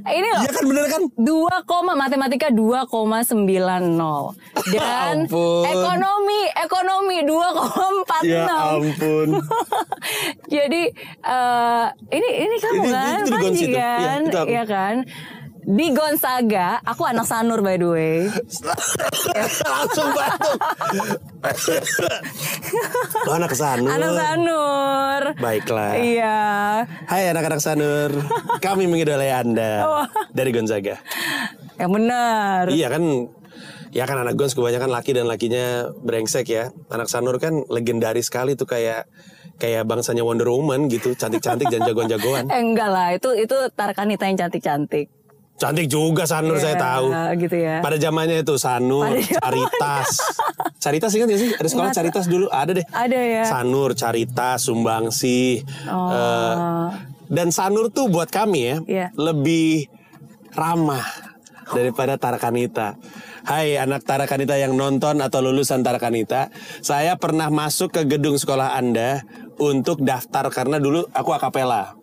[0.10, 0.42] ini loh.
[0.42, 1.02] Iya kan bener kan?
[1.16, 1.26] 2,
[1.66, 3.58] koma matematika 2,90
[4.74, 5.64] dan ampun.
[5.66, 9.28] ekonomi ekonomi 2,46 Ya ampun.
[10.48, 10.84] jadi
[11.20, 13.70] eh, ini ini kamu Ini- kan itu Panji itu.
[13.72, 14.22] Iya, kan.
[14.46, 14.96] Iya kan
[15.70, 18.18] di Gonzaga aku anak Sanur by the way
[19.70, 20.58] Langsung batuk.
[23.22, 23.94] Lo anak Sanur.
[23.94, 25.94] anak Sanur Baiklah.
[25.96, 26.40] iya
[27.06, 28.10] Hai anak-anak Sanur.
[28.58, 29.86] Kami mengidolai Anda
[30.34, 30.98] dari Gonzaga.
[31.78, 33.04] yang benar Iya kan
[33.90, 36.70] Ya kan anak Gons kebanyakan laki dan lakinya brengsek ya.
[36.90, 39.10] Anak Sanur kan legendaris sekali tuh kayak
[39.58, 42.48] kayak bangsanya Wonder Woman gitu, cantik-cantik dan jagoan-jagoan.
[42.48, 45.10] eh, enggak lah itu itu Tarkanita yang cantik-cantik
[45.60, 47.06] Cantik juga Sanur saya Iya, tahu.
[47.36, 47.76] gitu ya.
[47.84, 49.20] Pada zamannya itu Sanur, Pada.
[49.44, 50.10] Caritas.
[50.80, 51.52] Caritas ingat gak sih?
[51.52, 52.86] Ada sekolah Nggak Caritas dulu, ada deh.
[52.88, 53.44] Ada ya.
[53.44, 55.60] Sanur, Caritas, Sumbangsi.
[55.86, 56.16] Oh.
[56.16, 56.56] Eh,
[57.28, 59.08] dan Sanur tuh buat kami ya, Iya.
[59.14, 59.92] lebih
[60.56, 61.04] ramah
[61.70, 62.96] daripada Tarakanita.
[63.44, 66.48] Hai anak Tarakanita yang nonton atau lulusan Tarakanita,
[66.80, 69.28] saya pernah masuk ke gedung sekolah Anda
[69.60, 71.99] untuk daftar karena dulu aku akapela.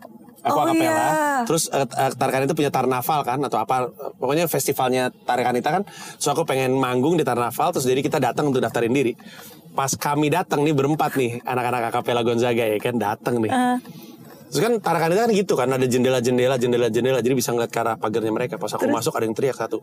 [0.47, 0.95] Aku Oh, akapela.
[0.95, 1.43] iya.
[1.43, 5.83] Terus uh, Tarakanita punya Tarnaval kan atau apa pokoknya festivalnya Tarakanita kan.
[6.23, 9.19] So aku pengen manggung di Tarnaval terus jadi kita datang untuk daftarin diri.
[9.75, 13.51] Pas kami datang nih berempat nih anak-anak akapela Gonzaga ya kan datang nih.
[13.51, 13.79] Eh,
[14.47, 18.31] Terus kan Tarakanita kan gitu kan ada jendela-jendela jendela-jendela jadi bisa ngeliat ke arah pagarnya
[18.31, 18.55] mereka.
[18.57, 19.83] Pas aku masuk ada yang teriak satu.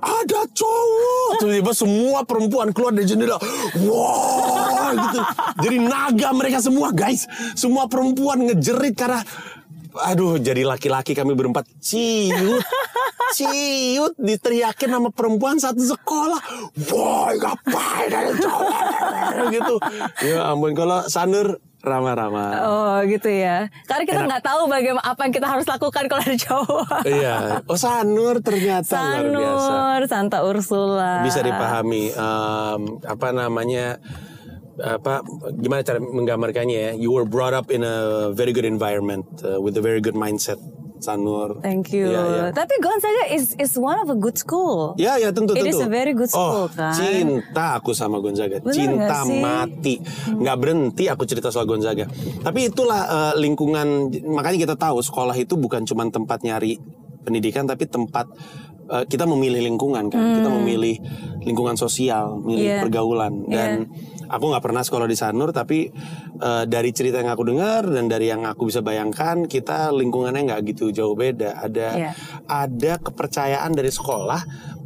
[0.00, 1.30] Ada cowok.
[1.38, 3.36] Tiba-tiba semua perempuan keluar dari jendela.
[3.84, 5.18] Wah gitu.
[5.60, 7.28] Jadi naga mereka semua guys.
[7.52, 9.20] Semua perempuan ngejerit karena
[9.94, 12.62] Aduh jadi laki-laki kami berempat ciut
[13.34, 16.38] Ciut diteriakin sama perempuan satu sekolah
[16.90, 18.74] Woi ngapain ada cowok
[19.54, 19.74] Gitu
[20.26, 23.68] Ya ampun kalau Sanur ramah-ramah Oh gitu ya.
[23.84, 27.00] Karena kita nggak tahu bagaimana apa yang kita harus lakukan kalau ada cowok.
[27.04, 27.36] Iya,
[27.68, 29.68] oh Sanur ternyata luar biasa.
[29.68, 31.20] Sanur, Santa Ursula.
[31.20, 34.00] Bisa dipahami em, apa namanya
[34.80, 35.22] apa
[35.54, 36.92] gimana cara menggambarkannya ya?
[36.94, 40.58] You were brought up in a very good environment uh, with a very good mindset.
[40.58, 40.82] Oh.
[41.04, 41.60] Sanur.
[41.60, 42.08] Thank you.
[42.08, 42.44] Iya, iya.
[42.48, 44.96] Tapi Gonzaga is is one of a good school.
[44.96, 45.76] Ya ya tentu It tentu.
[45.76, 46.96] is a very good school, oh, kan?
[46.96, 48.56] Cinta aku sama Gonzaga.
[48.56, 49.36] Bener cinta nggak sih?
[49.36, 49.44] Hmm.
[49.44, 49.94] mati.
[50.32, 52.08] Nggak berhenti aku cerita soal Gonzaga.
[52.40, 56.80] Tapi itulah eh, lingkungan makanya kita tahu sekolah itu bukan cuma tempat nyari
[57.20, 58.24] pendidikan tapi tempat
[58.88, 60.40] eh, kita memilih lingkungan kan.
[60.40, 60.96] Kita memilih
[61.44, 62.48] lingkungan sosial, Hmm.
[62.48, 62.80] memilih Iya.
[62.80, 63.92] pergaulan dan
[64.34, 65.86] aku nggak pernah sekolah di Sanur tapi
[66.38, 70.60] eh, dari cerita yang aku dengar dan dari yang aku bisa bayangkan kita lingkungannya nggak
[70.74, 71.62] gitu jauh beda.
[71.62, 72.10] Ada Iya.
[72.44, 74.42] ada kepercayaan dari sekolah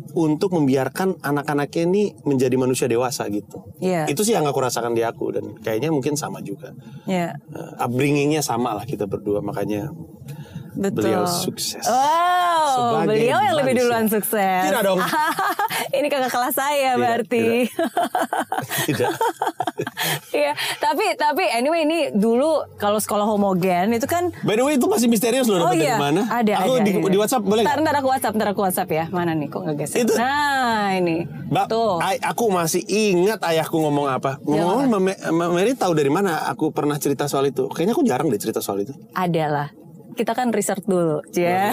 [0.08, 3.60] untuk membiarkan anak-anaknya ini menjadi manusia dewasa gitu.
[3.78, 4.08] Iya.
[4.08, 6.72] Itu sih yang aku rasakan di aku dan kayaknya mungkin sama juga.
[7.04, 9.92] Ya, Uh, upbringingnya sama lah kita berdua makanya
[10.80, 11.02] betul.
[11.02, 11.82] beliau sukses.
[11.82, 13.82] Wow, Sebagai beliau yang lebih manusia.
[13.82, 14.62] duluan sukses.
[14.64, 14.98] Tidak dong.
[15.98, 17.46] Ini kakak kelas saya Tidak, berarti.
[18.88, 19.10] Tidak.
[20.30, 24.86] Iya, tapi tapi anyway ini dulu kalau sekolah homogen itu kan By the way itu
[24.86, 26.22] masih misterius loh Oh dapat iya, dari mana?
[26.28, 26.84] ada Aku ada.
[26.84, 27.08] di, ada.
[27.08, 29.04] di WhatsApp boleh Ntar, ntar aku WhatsApp, ntar aku WhatsApp ya.
[29.08, 29.98] Mana nih kok nggak geser?
[30.00, 30.14] Itu.
[30.14, 31.98] Nah ini, Mbak, tuh.
[32.00, 34.38] aku masih ingat ayahku ngomong apa.
[34.40, 37.66] Ngomong Mbak Me- Mbak Mary tahu dari mana aku pernah cerita soal itu.
[37.66, 38.94] Kayaknya aku jarang deh cerita soal itu.
[39.12, 39.68] Ada lah.
[40.18, 41.70] Kita kan research dulu, ya.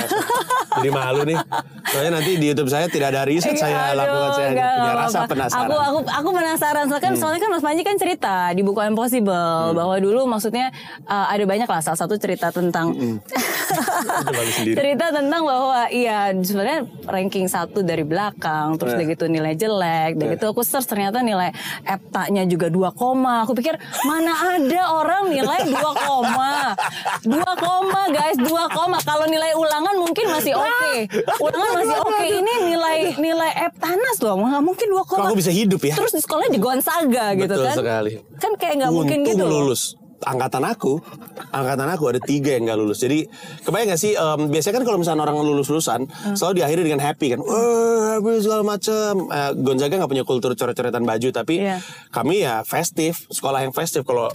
[0.76, 1.40] Jadi malu nih.
[1.88, 5.20] Soalnya nanti di YouTube saya tidak ada riset saya Aduh, lakukan saya punya nggak rasa
[5.24, 5.58] penasaran.
[5.58, 5.66] Hmm.
[5.66, 9.48] Aku aku aku penasaran soalnya kan soalnya kan Mas Panji kan cerita di buku Impossible
[9.72, 10.70] bahwa dulu maksudnya
[11.04, 12.92] uh, ada banyak lah salah satu cerita tentang
[14.56, 14.76] sendiri.
[14.76, 18.98] cerita tentang bahwa iya sebenarnya ranking satu dari belakang terus Eh.
[18.98, 21.52] udah gitu nilai jelek dan gitu aku search ternyata nilai
[21.84, 26.76] EPTA-nya juga 2 koma aku pikir mana ada orang nilai 2 koma
[27.22, 30.94] 2 koma guys 2 koma kalau nilai ulangan mungkin masih oke
[31.38, 35.50] ulangan masih oke ini nilai nilai EPTANAS loh nggak mungkin 2 Kok koma aku bisa
[35.50, 35.94] hidup ya?
[35.94, 38.12] terus di sekolahnya di Gonzaga gitu Betul kan sekali.
[38.36, 39.62] kan kayak nggak mungkin Untung gitu loh.
[39.64, 39.84] lulus.
[40.18, 41.04] Angkatan aku,
[41.52, 42.98] angkatan aku ada tiga yang nggak lulus.
[42.98, 43.28] Jadi
[43.62, 44.16] kebayang gak sih?
[44.16, 46.34] em, biasanya kan kalau misalnya orang lulus lulusan, Hmm.
[46.34, 49.28] selalu diakhiri dengan happy kan, wah happy segala macam.
[49.28, 51.78] Eh, Gonzaga nggak punya kultur coret-coretan baju, tapi Iya.
[52.10, 54.02] kami ya festif, sekolah yang festif.
[54.02, 54.32] Kalau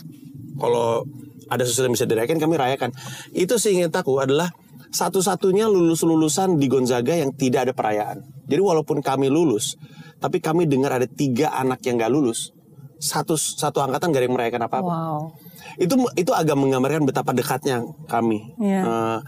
[0.54, 1.08] kalau
[1.50, 2.90] ada sesuatu yang bisa dirayakan, kami rayakan.
[3.34, 4.54] Itu seingat aku adalah
[4.90, 8.22] satu-satunya lulus-lulusan di Gonzaga yang tidak ada perayaan.
[8.46, 9.74] Jadi walaupun kami lulus,
[10.22, 12.54] tapi kami dengar ada tiga anak yang nggak lulus.
[13.00, 14.84] Satu satu angkatan gak ada yang merayakan apa-apa.
[14.84, 18.54] wow Itu itu agak menggambarkan betapa dekatnya kami.
[18.56, 18.80] Iya.
[18.82, 19.18] Eh,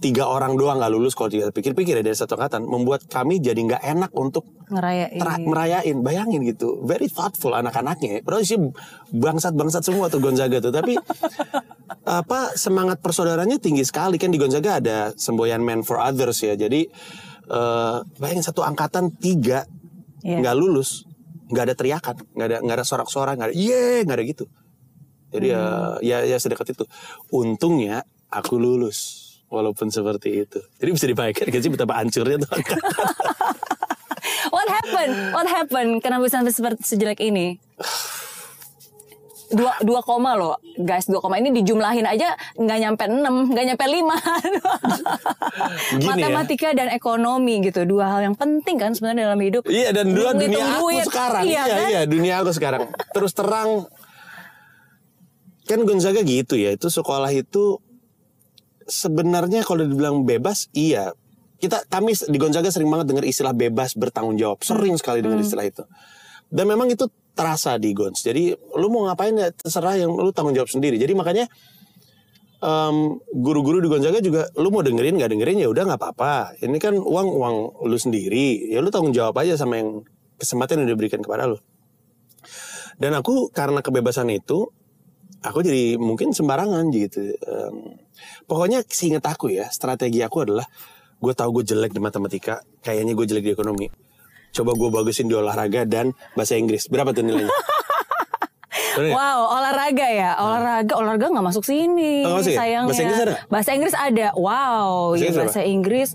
[0.00, 3.60] tiga orang doang nggak lulus kalau kita pikir-pikir ya dari satu angkatan membuat kami jadi
[3.60, 5.96] nggak enak untuk ngerayain tra- merayain.
[6.00, 8.16] Bayangin gitu, very thoughtful anak-anaknya.
[8.16, 8.20] ya.
[8.22, 8.56] Padahal sih
[9.10, 10.72] bangsat-bangsat semua tuh Gonzaga tuh.
[10.72, 10.96] Tapi
[12.22, 16.54] apa semangat persaudaranya tinggi sekali kan di Gonzaga ada semboyan man for others ya.
[16.54, 16.88] Jadi
[17.50, 19.66] eh bayangin satu angkatan tiga
[20.20, 20.36] Iya.
[20.44, 21.08] nggak lulus,
[21.48, 24.44] nggak ada teriakan, nggak ada nggak ada sorak-sorak, nggak ada ye, nggak ada gitu.
[25.30, 25.58] Jadi Hmm.
[26.02, 26.84] ya ya ya sedekat itu.
[27.28, 29.26] Untungnya aku lulus.
[29.46, 30.62] Walaupun seperti itu.
[30.76, 32.50] Jadi bisa dibayangkan gak sih betapa hancurnya tuh.
[34.48, 35.14] What happened?
[35.32, 35.92] What happened?
[35.98, 37.58] Kenapa bisa sampai seperti sejelek ini?
[39.50, 43.82] Dua, dua koma loh guys dua koma ini dijumlahin aja nggak nyampe enam nggak nyampe
[43.90, 46.06] lima ya.
[46.06, 50.30] matematika dan ekonomi gitu dua hal yang penting kan sebenarnya dalam hidup Iya dan dua
[50.32, 51.02] dunia aku duit.
[51.02, 51.42] sekarang.
[51.42, 51.88] iya, Iya kan?
[51.88, 52.82] iya dunia aku sekarang.
[53.10, 53.90] Terus terang
[55.70, 56.74] kan Gonzaga gitu ya.
[56.74, 57.78] Itu sekolah itu
[58.90, 61.14] sebenarnya kalau dibilang bebas iya.
[61.60, 64.64] Kita kami di Gonzaga sering banget dengar istilah bebas bertanggung jawab.
[64.66, 65.86] Sering sekali dengar istilah itu.
[66.50, 67.06] Dan memang itu
[67.36, 68.26] terasa di Gons.
[68.26, 70.98] Jadi lu mau ngapain ya terserah yang lu tanggung jawab sendiri.
[70.98, 71.46] Jadi makanya
[72.58, 76.58] em, guru-guru di Gonzaga juga lu mau dengerin nggak dengerin ya udah nggak apa-apa.
[76.58, 77.56] Ini kan uang uang
[77.86, 78.72] lu sendiri.
[78.72, 80.02] Ya lu tanggung jawab aja sama yang
[80.40, 81.60] kesempatan yang diberikan kepada lu.
[83.00, 84.68] Dan aku karena kebebasan itu
[85.40, 87.32] aku jadi mungkin sembarangan gitu.
[87.36, 87.96] Em,
[88.44, 90.66] pokoknya seingat aku ya strategi aku adalah
[91.20, 93.86] gue tahu gue jelek di matematika, kayaknya gue jelek di ekonomi.
[94.50, 96.88] Coba gue bagusin di olahraga dan bahasa Inggris.
[96.88, 97.52] Berapa tuh nilainya?
[99.00, 99.14] Ya?
[99.16, 102.26] Wow, olahraga ya, olahraga, olahraga nggak masuk sini.
[102.26, 102.58] Oh, ya?
[102.58, 102.90] Sayangnya.
[102.90, 103.34] Bahasa Inggris ada?
[103.46, 104.26] Bahasa Inggris ada.
[104.34, 106.08] Wow, Bahasa ya Inggris bahasa Inggris.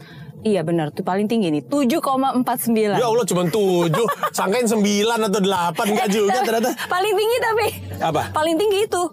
[0.45, 3.01] Iya benar, tuh paling tinggi nih, 7,49.
[3.01, 3.89] Ya Allah cuma 7
[4.29, 4.77] Sangkain 9
[5.25, 6.69] atau 8 Enggak juga ternyata.
[6.93, 7.67] Paling tinggi tapi.
[7.97, 8.29] Apa?
[8.29, 9.03] Paling tinggi itu.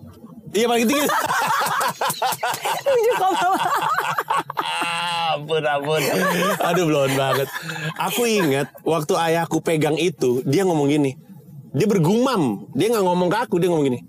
[0.52, 1.08] Iya paling tinggi.
[1.08, 1.16] 7,
[5.32, 6.02] Ampun ampun.
[6.68, 7.48] Aduh blon banget.
[7.96, 11.16] Aku ingat Waktu ayahku pegang itu Dia ngomong gini.
[11.72, 12.68] Dia bergumam.
[12.76, 14.04] Dia nggak ngomong ke aku Dia ngomong gini.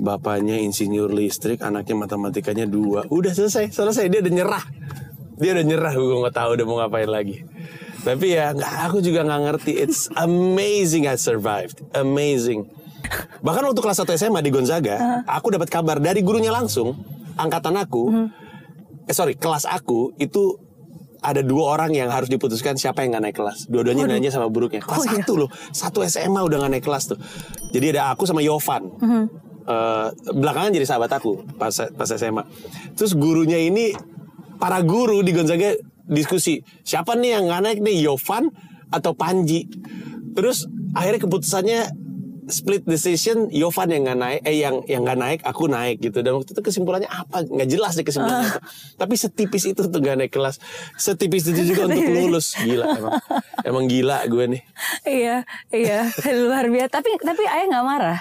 [0.00, 3.04] Bapaknya insinyur listrik Anaknya matematikanya dua.
[3.12, 4.08] Udah selesai Selesai.
[4.08, 4.64] Dia udah nyerah
[5.38, 7.42] Dia udah nyerah Gue nggak tahu udah mau ngapain lagi
[8.02, 12.66] Tapi ya nggak, Aku juga nggak ngerti It's amazing I survived Amazing
[13.44, 16.94] Bahkan waktu kelas 1 SMA di Gonzaga Aku dapat kabar Dari gurunya langsung
[17.34, 18.30] Angkatan aku
[19.04, 20.56] eh sorry kelas aku itu
[21.20, 23.58] ada dua orang yang harus diputuskan siapa yang nggak naik kelas.
[23.68, 24.84] Dua-duanya nanya sama buruknya.
[24.84, 25.24] Kelas Oh, iya.
[25.24, 27.18] satu loh, satu SMA udah nggak naik kelas tuh.
[27.72, 28.92] Jadi ada aku sama Yovan.
[29.00, 29.24] Mhm.
[29.64, 32.44] Eh, belakangan jadi sahabat aku pas pas SMA.
[32.92, 33.96] Terus gurunya ini
[34.56, 38.50] para guru di Gonzaga diskusi siapa nih yang nggak naik nih Yovan
[38.88, 39.66] atau Panji.
[40.34, 41.80] Terus akhirnya keputusannya
[42.44, 46.36] split decision Yovan yang nggak naik eh yang yang nggak naik aku naik gitu dan
[46.36, 48.60] waktu itu kesimpulannya apa nggak jelas deh kesimpulannya apa.
[49.00, 50.60] tapi setipis itu tuh nggak naik kelas
[51.00, 53.12] setipis itu juga untuk lulus gila emang
[53.64, 54.62] emang gila gue nih
[55.08, 55.36] iya,
[55.72, 56.04] iya,
[56.44, 57.00] luar biasa.
[57.00, 58.18] Tapi tapi ayah nggak marah?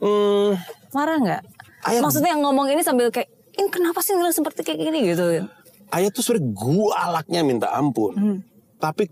[0.00, 0.50] hmm,
[0.96, 1.42] Marah nggak?
[1.84, 5.44] Ayah- Maksudnya yang ngomong ini sambil kayak, ini kenapa sih nilai seperti kayak gini gitu?
[5.88, 8.38] ayah tuh sebenarnya galaknya minta ampun Hmm.
[8.78, 9.10] tapi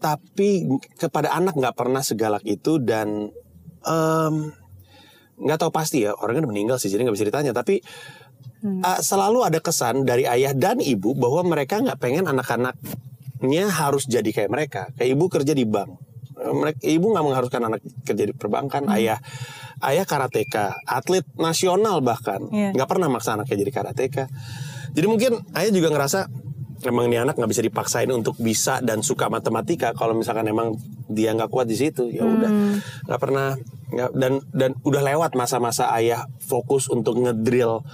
[0.00, 0.66] tapi
[0.98, 3.32] kepada anak nggak pernah segalak itu dan
[5.34, 7.80] nggak tahu pasti ya orangnya udah meninggal sih jadi nggak bisa ditanya tapi
[8.64, 8.80] Hmm.
[8.80, 14.24] uh, selalu ada kesan dari ayah dan ibu bahwa mereka nggak pengen anak-anaknya harus jadi
[14.24, 15.92] kayak mereka kayak ibu kerja di bank
[16.34, 18.86] mereka ibu nggak mengharuskan anak kerja di perbankan.
[18.90, 18.96] Hmm.
[18.98, 19.18] ayah
[19.82, 22.46] ayah karateka atlet nasional bahkan.
[22.50, 22.74] Iya.
[22.74, 24.24] nggak pernah maksa anaknya jadi karateka.
[24.94, 26.30] Jadi mungkin ayah juga ngerasa
[26.84, 30.76] emang ini anak nggak bisa dipaksain untuk bisa dan suka matematika kalau misalkan emang
[31.08, 32.10] dia nggak kuat di situ.
[32.10, 32.50] Ya udah.
[33.08, 33.56] Nggak pernah
[33.94, 37.84] nggak dan dan udah lewat masa-masa ayah fokus untuk ngedrill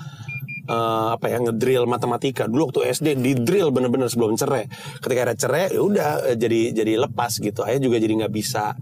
[0.66, 2.44] eh, apa ya ngedrill matematika.
[2.50, 4.66] Dulu waktu SD di drill bener-bener sebelum cerai.
[5.00, 7.64] Ketika ada cerai ya udah eh, jadi jadi lepas gitu.
[7.64, 8.74] Ayah juga jadi nggak bisa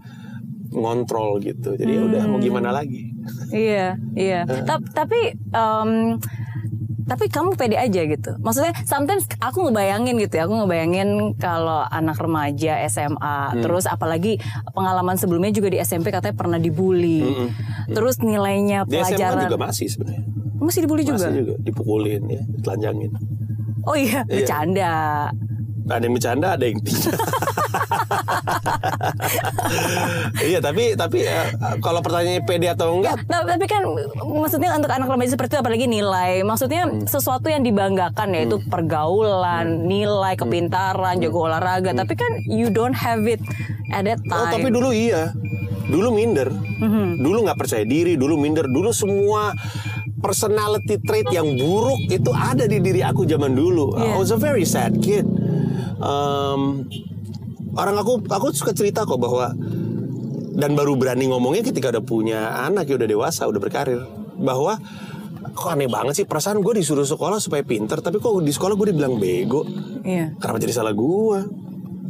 [0.69, 1.73] ngontrol gitu.
[1.73, 3.09] Jadi ya udah mau gimana lagi?
[3.49, 4.45] Iya, iya.
[4.45, 6.17] Ta- tapi em,
[7.09, 8.37] tapi kamu pede aja gitu.
[8.37, 14.37] Maksudnya sometimes aku ngebayangin gitu ya, aku ngebayangin kalau anak remaja SMA, terus apalagi
[14.69, 17.25] pengalaman sebelumnya juga di SMP katanya pernah dibully.
[17.87, 20.23] Terus nilainya di SMA pelajaran juga masih sebenarnya
[20.59, 21.23] masih dibully juga.
[21.23, 23.11] masih juga dipukulin ya telanjangin
[23.81, 24.43] Oh iya, Iya.
[24.43, 24.93] bercanda.
[25.89, 27.15] ada yang bercanda ada yang tidak
[30.41, 31.47] iya tapi tapi eh,
[31.79, 33.83] kalau pertanyaannya pede atau enggak Nah, tapi kan
[34.19, 37.03] maksudnya untuk anak remaja seperti itu apalagi nilai, maksudnya Hmm.
[37.05, 40.41] sesuatu yang dibanggakan yaitu pergaulan, nilai, Hmm.
[40.41, 41.91] kepintaran, jago olahraga.
[41.91, 43.41] Tapi kan you don't have it
[43.89, 44.53] at that Oh, time.
[44.55, 45.35] tapi dulu iya.
[45.85, 46.49] Dulu minder.
[47.17, 48.65] Dulu nggak percaya diri, dulu minder.
[48.65, 49.51] Dulu semua
[50.19, 53.97] personality trait yang buruk itu ada di diri aku zaman dulu.
[53.97, 54.15] I Iya.
[54.15, 55.25] was a very sad kid.
[55.99, 56.85] Um,
[57.75, 59.53] orang aku aku suka cerita kok bahwa
[60.59, 64.03] dan baru berani ngomongnya ketika udah punya anak ya udah dewasa, udah berkarir
[64.35, 64.75] bahwa
[65.55, 68.87] kok aneh banget sih perasaan gue disuruh sekolah supaya pinter tapi kok di sekolah gue
[68.91, 69.63] dibilang bego
[70.03, 70.35] Iya.
[70.39, 71.43] Kenapa jadi salah gua?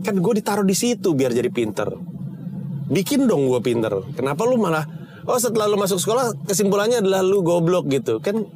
[0.06, 1.90] Kan gue ditaruh di situ biar jadi pinter.
[2.90, 3.92] Bikin dong gua pinter.
[4.18, 4.86] Kenapa lu malah
[5.30, 8.18] oh setelah lu masuk sekolah kesimpulannya adalah lu goblok gitu.
[8.24, 8.48] Kan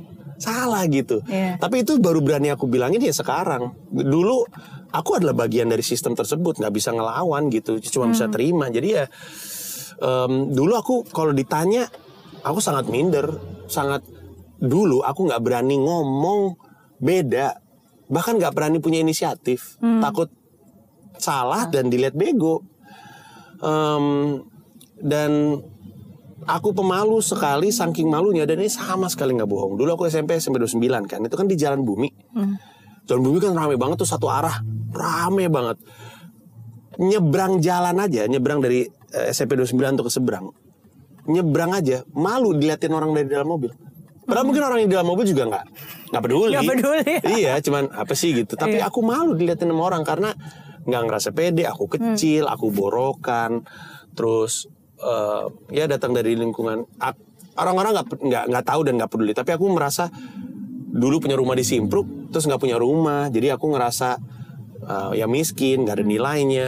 [0.41, 1.21] salah gitu.
[1.29, 1.61] Iya.
[1.61, 3.75] Tapi itu baru berani aku bilangin ya sekarang.
[3.91, 4.47] Dulu
[4.93, 7.81] aku adalah bagian dari sistem tersebut, nggak bisa ngelawan gitu.
[7.89, 8.69] Cuma bisa terima.
[8.69, 9.09] Jadi ya
[9.99, 11.89] em, dulu aku kalau ditanya
[12.45, 13.25] aku sangat minder,
[13.65, 14.05] sangat
[14.61, 16.55] dulu aku nggak berani ngomong
[17.01, 17.57] beda,
[18.07, 20.29] bahkan nggak berani punya inisiatif, takut
[21.17, 22.61] salah dan dilihat bego.
[23.63, 24.39] Em,
[25.03, 25.59] dan
[26.47, 29.73] aku pemalu sekali saking malunya dan ini sama sekali nggak bohong.
[29.75, 32.07] Dulu aku SMP SMP 29 kan, itu kan di Jalan Bumi.
[33.03, 35.77] Jalan Bumi kan rame banget tuh satu arah, rame banget.
[37.01, 40.53] Nyebrang jalan aja, nyebrang dari eh, SMP 29 untuk ke seberang.
[41.25, 43.73] Nyebrang aja, malu diliatin orang dari dalam mobil.
[44.23, 45.65] Padahal mungkin orang yang di dalam mobil juga nggak
[46.13, 46.53] nggak peduli.
[46.55, 47.13] Nggak peduli.
[47.43, 48.55] iya, cuman apa sih gitu.
[48.55, 48.87] Tapi Iya.
[48.87, 50.31] aku malu diliatin sama orang karena
[50.87, 51.67] nggak ngerasa pede.
[51.67, 53.65] Aku kecil, aku borokan,
[54.15, 54.69] terus
[55.01, 55.43] eh,
[55.75, 56.87] ya datang dari lingkungan
[57.59, 59.33] orang-orang nggak nggak nggak tahu dan nggak peduli.
[59.35, 60.07] Tapi aku merasa
[60.93, 63.27] dulu punya rumah di Simpruk, terus nggak punya rumah.
[63.27, 64.15] Jadi aku ngerasa
[64.83, 66.67] eh, ya miskin, nggak ada nilainya.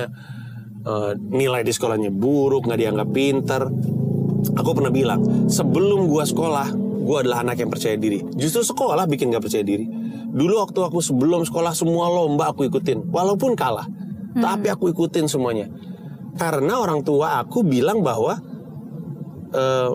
[0.86, 3.63] Eh, nilai di sekolahnya buruk, nggak dianggap pinter.
[4.54, 6.67] Aku pernah bilang, sebelum gua sekolah,
[7.01, 8.21] gua adalah anak yang percaya diri.
[8.38, 9.89] Justru sekolah bikin gak percaya diri.
[10.36, 13.89] Dulu waktu aku sebelum sekolah semua lomba aku ikutin, walaupun kalah,
[14.38, 15.66] tapi aku ikutin semuanya.
[16.36, 18.38] Karena orang tua aku bilang bahwa
[19.55, 19.89] eh,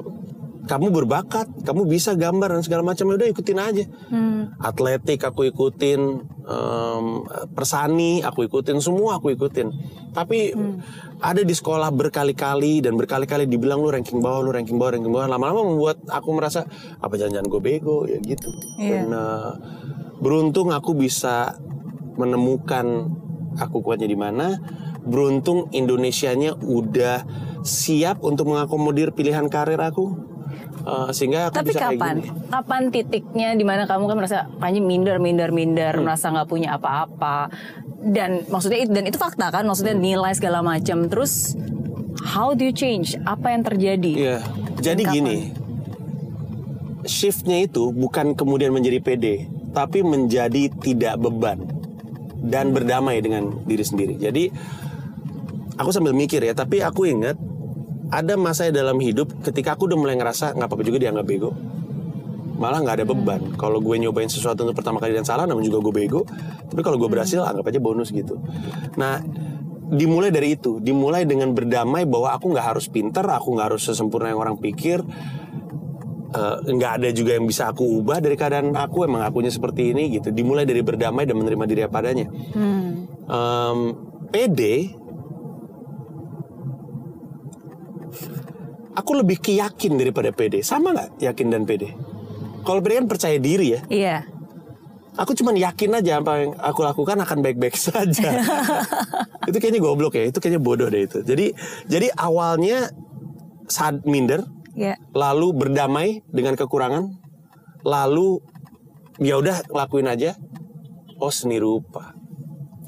[0.67, 3.85] kamu berbakat, kamu bisa gambar dan segala macam, Ya udah ikutin aja.
[4.61, 6.01] Atletik aku ikutin,
[6.45, 7.07] em,
[7.57, 9.73] persani aku ikutin, semua aku ikutin.
[10.11, 10.53] Tapi
[11.21, 15.29] ada di sekolah berkali-kali dan berkali-kali dibilang lu ranking bawah, lu ranking bawah, ranking bawah.
[15.29, 16.67] Lama-lama membuat aku merasa
[16.99, 18.51] apa jangan-jangan gue bego ya gitu.
[18.81, 19.05] Iya.
[19.05, 19.53] Dan eh,
[20.21, 21.57] beruntung aku bisa
[22.21, 23.09] menemukan
[23.57, 24.61] aku kuatnya di mana.
[25.01, 27.25] Beruntung Indonesianya udah
[27.65, 30.13] siap untuk mengakomodir pilihan karir aku.
[30.81, 32.14] Uh, sehingga aku Tapi bisa kayak kapan?
[32.16, 32.28] gini.
[32.49, 36.09] Kapan titiknya di mana kamu kan merasa Panji minder, minder, minder, Hmm.
[36.09, 37.53] merasa nggak punya apa-apa.
[38.01, 40.01] Dan maksudnya itu dan itu fakta kan, maksudnya Hmm.
[40.01, 41.05] nilai segala macam.
[41.07, 41.53] Terus
[42.24, 43.12] how do you change?
[43.22, 44.12] Apa yang terjadi?
[44.12, 44.39] Iya.
[44.81, 45.14] Jadi Kapan?
[45.14, 45.37] gini,
[47.05, 51.61] shiftnya itu bukan kemudian menjadi pede, tapi menjadi tidak beban
[52.41, 54.16] dan berdamai dengan diri sendiri.
[54.16, 54.49] Jadi
[55.76, 57.37] aku sambil mikir ya, tapi aku ingat
[58.11, 61.51] ada masa dalam hidup ketika aku udah mulai ngerasa nggak apa-apa juga dianggap bego.
[62.61, 63.43] Malah nggak ada beban.
[63.57, 66.29] Kalau gue nyobain sesuatu untuk pertama kali dan salah, namun juga gue bego.
[66.69, 68.37] Tapi kalau gue berhasil, anggap aja bonus gitu.
[69.01, 69.17] Nah,
[69.89, 74.29] dimulai dari itu, dimulai dengan berdamai bahwa aku nggak harus pinter, aku nggak harus sesempurna
[74.29, 75.01] yang orang pikir.
[76.31, 80.15] Eh, nggak ada juga yang bisa aku ubah dari keadaan aku emang akunya seperti ini
[80.15, 83.11] gitu dimulai dari berdamai dan menerima diri apa adanya Hmm.
[83.27, 83.79] Em,
[84.31, 84.95] pede
[88.95, 91.95] aku lebih ke yakin daripada pede sama nggak yakin dan pede
[92.62, 93.80] kalau pede kan percaya diri ya.
[93.88, 94.16] Iya.
[95.11, 98.30] aku cuman yakin aja apa yang aku lakukan akan baik-baik saja.
[99.49, 100.24] Itu kayaknya goblok ya.
[100.30, 101.20] Itu kayaknya bodoh deh itu.
[101.26, 101.53] Jadi
[101.91, 102.88] jadi awalnya
[103.66, 104.97] saat minder Iya.
[105.12, 107.11] lalu berdamai dengan kekurangan
[107.82, 108.38] lalu
[109.18, 110.38] ya udah lakuin aja.
[111.20, 112.14] Oh seni rupa.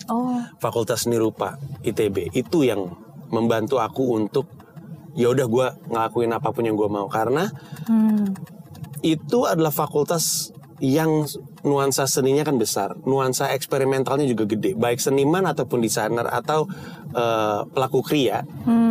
[0.08, 0.40] Oh.
[0.58, 2.90] Fakultas Seni Rupa ITB itu yang
[3.30, 4.46] membantu aku untuk
[5.12, 7.52] ya udah gue ngelakuin apa pun yang gue mau karena
[7.88, 8.32] Hmm.
[9.02, 10.50] itu adalah fakultas
[10.82, 11.26] yang
[11.62, 16.66] nuansa seninya kan besar, nuansa eksperimentalnya juga gede, baik seniman ataupun desainer atau
[17.14, 18.42] eh, pelaku kriya,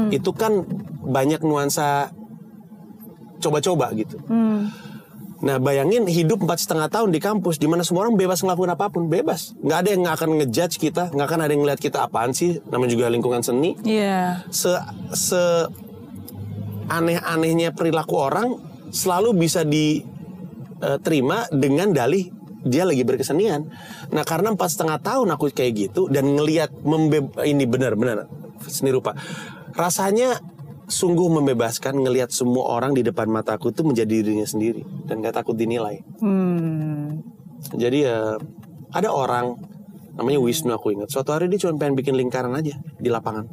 [0.08, 0.64] itu kan
[1.04, 2.16] banyak nuansa
[3.44, 4.16] coba-coba gitu.
[4.30, 4.72] Hmm.
[5.42, 8.94] Nah bayangin hidup empat setengah tahun di kampus di mana semua orang bebas ngelakuin apa
[8.94, 12.06] pun, bebas, nggak ada yang nggak akan ngejudge kita, nggak akan ada yang ngeliat kita
[12.06, 13.74] apaan sih, namanya juga lingkungan seni.
[13.82, 14.46] Iya.
[14.54, 14.70] Se
[15.18, 15.66] se
[16.88, 18.58] aneh-anehnya perilaku orang
[18.92, 23.66] selalu bisa diterima dengan dalih dia lagi berkesenian.
[24.14, 28.30] Nah karena empat setengah tahun aku kayak gitu dan ngelihat membe ini benar-benar
[28.70, 29.18] seni rupa,
[29.74, 30.38] rasanya
[30.86, 35.56] sungguh membebaskan ngelihat semua orang di depan mataku tuh menjadi dirinya sendiri dan gak takut
[35.58, 36.04] dinilai.
[36.20, 37.24] Hmm.
[37.74, 38.38] Jadi ya
[38.92, 39.56] ada orang
[40.14, 41.10] namanya Wisnu aku ingat.
[41.10, 43.48] Suatu hari dia cuma pengen bikin lingkaran aja di lapangan.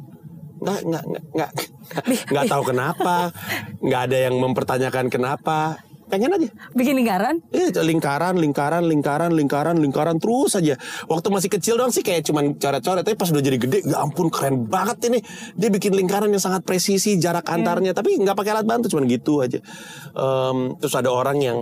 [0.59, 1.03] Nggak nggak
[1.35, 1.51] nggak
[2.31, 3.31] nggak tahu kenapa.
[3.79, 5.79] Nggak ada yang mempertanyakan kenapa.
[6.09, 6.49] Pengen aja.
[6.73, 7.37] Bikin lingkaran?
[7.53, 10.73] Eh, lingkaran, lingkaran, lingkaran, lingkaran, lingkaran terus aja.
[11.05, 14.33] Waktu masih kecil dong sih kayak cuman coret-coret, tapi pas udah jadi gede, ya ampun
[14.33, 15.21] keren banget ini.
[15.53, 19.45] Dia bikin lingkaran yang sangat presisi jarak antarnya, tapi nggak pakai alat bantu, cuman gitu
[19.45, 19.61] aja.
[20.17, 21.57] Em, terus ada orang yang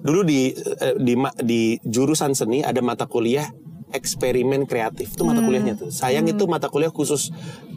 [0.00, 3.52] dulu di eh, di ma- di jurusan seni ada mata kuliah
[3.92, 5.90] eksperimen kreatif itu mata kuliahnya tuh.
[5.92, 7.28] Sayang itu mata kuliah khusus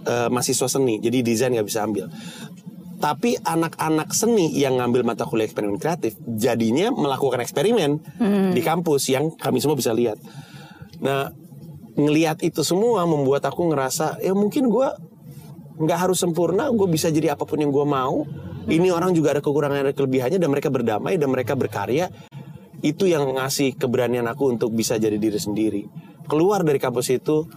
[0.04, 2.08] eh, mahasiswa seni, jadi desain nggak bisa ambil.
[3.04, 7.99] Tapi anak-anak seni yang ngambil mata kuliah eksperimen kreatif jadinya melakukan eksperimen
[8.56, 10.16] di kampus yang kami semua bisa lihat.
[11.04, 11.28] Nah,
[11.99, 14.95] ngelihat itu semua membuat aku ngerasa ya mungkin gua
[15.78, 18.26] nggak harus sempurna, gue bisa jadi apa pun yang gue mau.
[18.64, 22.08] Ini orang juga ada kekurangan ada kelebihannya dan mereka berdamai dan mereka berkarya.
[22.80, 25.84] Itu yang ngasih keberanian aku untuk bisa jadi diri sendiri.
[26.28, 27.47] Keluar dari kampus itu,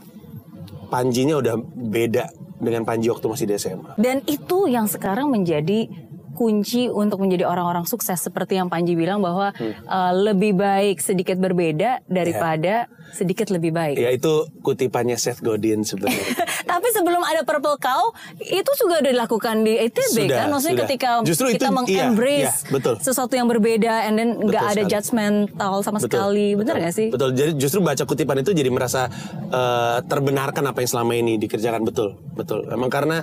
[0.86, 4.00] Panjinya udah beda dengan Panji waktu masih di SMA.
[4.00, 5.88] Dan itu yang sekarang menjadi
[6.36, 9.72] kunci untuk menjadi orang-orang sukses seperti yang Panji bilang bahwa Hmm.
[9.82, 13.96] uh, lebih baik sedikit berbeda daripada sedikit lebih baik.
[13.96, 14.28] Ya itu
[14.60, 16.20] kutipannya Seth Godin sebenarnya.
[16.66, 20.84] Tapi sebelum ada Purple Cow itu juga udah dilakukan di ITB Sudah, kan maksudnya sudah.
[20.84, 22.94] ketika Justru kita itu, meng-embrace iya, iya, betul.
[22.98, 24.90] sesuatu yang berbeda and then nggak ada sekali.
[24.92, 26.82] judgmental sama sekali bener betul.
[26.82, 27.08] nggak sih?
[27.08, 27.30] Betul.
[27.32, 29.08] Jadi justru baca kutipan itu jadi merasa
[29.48, 32.66] eh, terbenarkan apa yang selama ini dikerjakan betul, betul.
[32.68, 33.22] Emang karena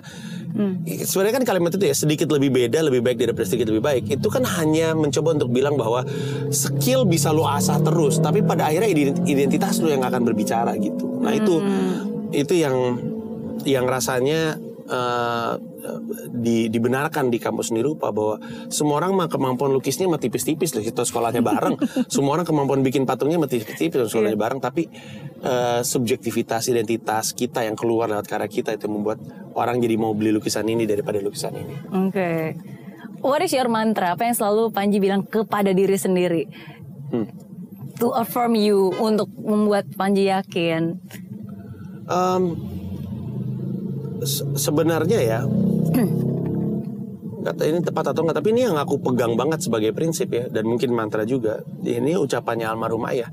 [0.54, 0.86] Hmm.
[0.86, 4.04] sebenarnya kan kalimat itu ya sedikit lebih beda, lebih baik daripada sedikit lebih baik.
[4.08, 6.02] Itu kan hanya mencoba untuk bilang bahwa
[6.50, 11.20] skill bisa lo asah terus, tapi pada akhirnya ident- identitas lo yang akan berbicara gitu.
[11.20, 12.32] Nah itu Hmm.
[12.32, 12.76] itu yang
[13.64, 15.54] yang rasanya eh,
[16.34, 20.84] di, dibenarkan di kampus seni rupa bahwa semua orang mah kemampuan lukisnya mah tipis-tipis loh
[20.84, 21.76] kita sekolahnya bareng
[22.14, 24.88] semua orang kemampuan bikin patungnya mah tipis-tipis sekolahnya bareng tapi
[25.40, 29.20] eh, subjektivitas identitas kita yang keluar lewat karya kita itu membuat
[29.56, 31.76] orang jadi mau beli lukisan ini daripada lukisan ini
[32.08, 32.56] Oke.
[33.24, 34.20] What is your mantra?
[34.20, 36.44] Apa yang selalu Panji bilang kepada diri sendiri?
[37.08, 37.32] Hmm.
[38.04, 41.00] To affirm you untuk membuat Panji yakin.
[42.04, 42.44] Em,
[44.28, 45.40] se- sebenarnya ya
[47.44, 50.64] tahu ini tepat atau nggak tapi ini yang aku pegang banget sebagai prinsip ya dan
[50.64, 53.28] mungkin mantra juga ini ucapannya almarhum ayah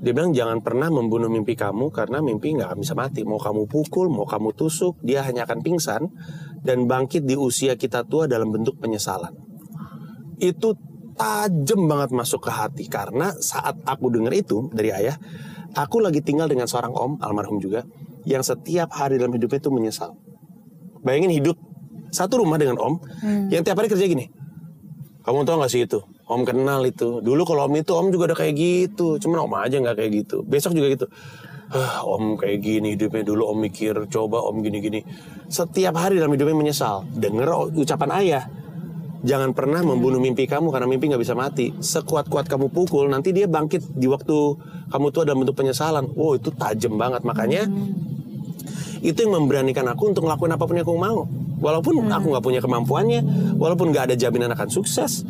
[0.00, 4.10] dia bilang jangan pernah membunuh mimpi kamu karena mimpi nggak bisa mati mau kamu pukul
[4.10, 6.10] mau kamu tusuk dia hanya akan pingsan
[6.60, 9.32] dan bangkit di usia kita tua dalam bentuk penyesalan
[10.40, 10.72] itu
[11.20, 15.20] tajam banget masuk ke hati karena saat aku dengar itu dari ayah,
[15.76, 17.84] aku lagi tinggal dengan seorang om almarhum juga
[18.24, 20.16] yang setiap hari dalam hidupnya itu menyesal.
[21.04, 21.56] Bayangin hidup
[22.08, 22.96] satu rumah dengan om
[23.52, 24.32] yang tiap hari kerja gini.
[25.20, 26.00] Kamu tau gak sih itu?
[26.24, 27.20] Om kenal itu.
[27.20, 29.20] Dulu kalau om itu om juga udah kayak gitu.
[29.20, 30.40] Cuman om aja nggak kayak gitu.
[30.48, 31.06] Besok juga gitu.
[31.70, 35.06] Ah, om kayak gini hidupnya dulu om mikir coba om gini-gini.
[35.46, 37.06] Setiap hari dalam hidupnya menyesal.
[37.14, 38.44] Dengar ucapan ayah.
[39.20, 41.70] Jangan pernah membunuh mimpi kamu karena mimpi nggak bisa mati.
[41.70, 44.36] Sekuat-kuat kamu pukul, nanti dia bangkit di waktu
[44.90, 46.10] kamu tua dalam bentuk penyesalan.
[46.10, 47.22] Wow itu tajam banget.
[47.22, 47.68] Makanya
[48.98, 51.22] itu yang memberanikan aku untuk ngelakuin apa pun yang aku mau.
[51.60, 53.20] Walaupun aku nggak punya kemampuannya,
[53.60, 55.22] walaupun nggak ada jaminan akan sukses.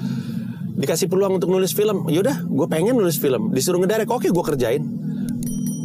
[0.80, 3.52] Dikasih peluang untuk nulis film, yaudah, gue pengen nulis film.
[3.52, 4.80] Disuruh ngedirect, oke gue kerjain.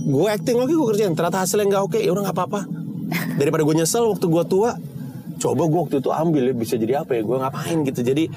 [0.06, 1.14] Gue acting, oke gue kerjain.
[1.18, 2.62] Ternyata hasilnya nggak oke, ya udah nggak apa-apa.
[3.42, 4.78] Daripada gue nyesel waktu gue tua,
[5.42, 7.22] coba gue waktu itu ambil ya bisa jadi apa ya?
[7.26, 8.06] Gue ngapain gitu.
[8.06, 8.30] Jadi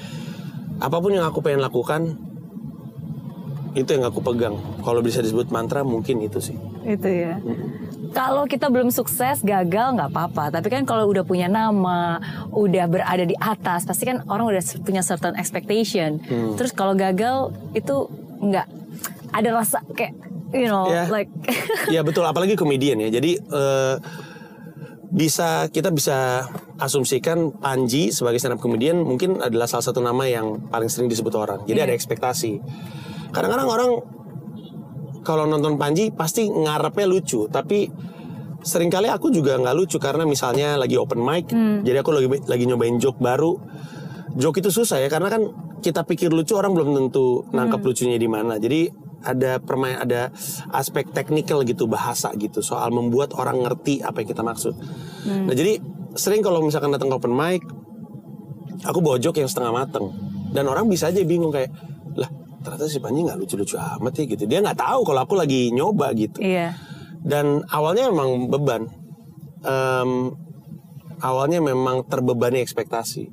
[0.81, 2.17] apa pun yang aku pengen lakukan,
[3.77, 4.57] itu yang aku pegang.
[4.81, 6.57] Kalau bisa disebut mantra mungkin itu sih.
[6.81, 7.37] Itu ya.
[8.09, 10.49] Kalau kita belum sukses, gagal nggak apa-apa.
[10.49, 12.17] Tapi kan kalau udah punya nama,
[12.49, 16.17] udah berada di atas, pasti kan orang udah punya certain expectation.
[16.25, 16.57] Hmm.
[16.57, 18.09] Terus kalau gagal itu
[18.41, 18.65] nggak
[19.29, 20.17] ada rasa kayak
[20.51, 21.05] you know Ya.
[21.07, 21.29] like
[21.95, 23.09] ya betul, apalagi komedian ya.
[23.09, 23.95] Jadi eh,
[25.09, 26.45] bisa kita bisa
[26.77, 31.33] asumsikan Panji sebagai stand up comedian mungkin adalah salah satu nama yang paling sering disebut
[31.33, 31.65] orang.
[31.65, 31.85] Jadi Iya.
[31.89, 32.51] ada ekspektasi.
[33.29, 33.91] Kadang-kadang orang
[35.21, 37.89] kalau nonton Panji pasti ngarepnya lucu, tapi
[38.59, 41.47] sering kali aku juga nggak lucu karena misalnya lagi open mic,
[41.81, 43.55] jadi aku lagi lagi nyobain joke baru.
[44.35, 45.41] Joke itu susah ya karena kan
[45.79, 48.55] kita pikir lucu orang belum tentu nangkep lucunya di mana.
[48.57, 50.31] Jadi ada permain ada
[50.71, 54.73] aspek teknikal gitu bahasa gitu soal membuat orang ngerti apa yang kita maksud.
[55.27, 55.79] Nah jadi
[56.15, 57.61] sering kalau misalkan datang ke open mic,
[58.87, 60.11] aku bawa joke yang setengah mateng
[60.55, 61.69] dan orang bisa aja bingung kayak
[62.17, 64.43] lah ternyata si Panji nggak lucu-lucu amat ya gitu.
[64.47, 66.75] Dia nggak tahu kalau aku lagi nyoba gitu iya.
[67.23, 68.99] dan awalnya memang beban
[69.59, 70.31] Em,
[71.19, 73.27] awalnya memang terbebani ekspektasi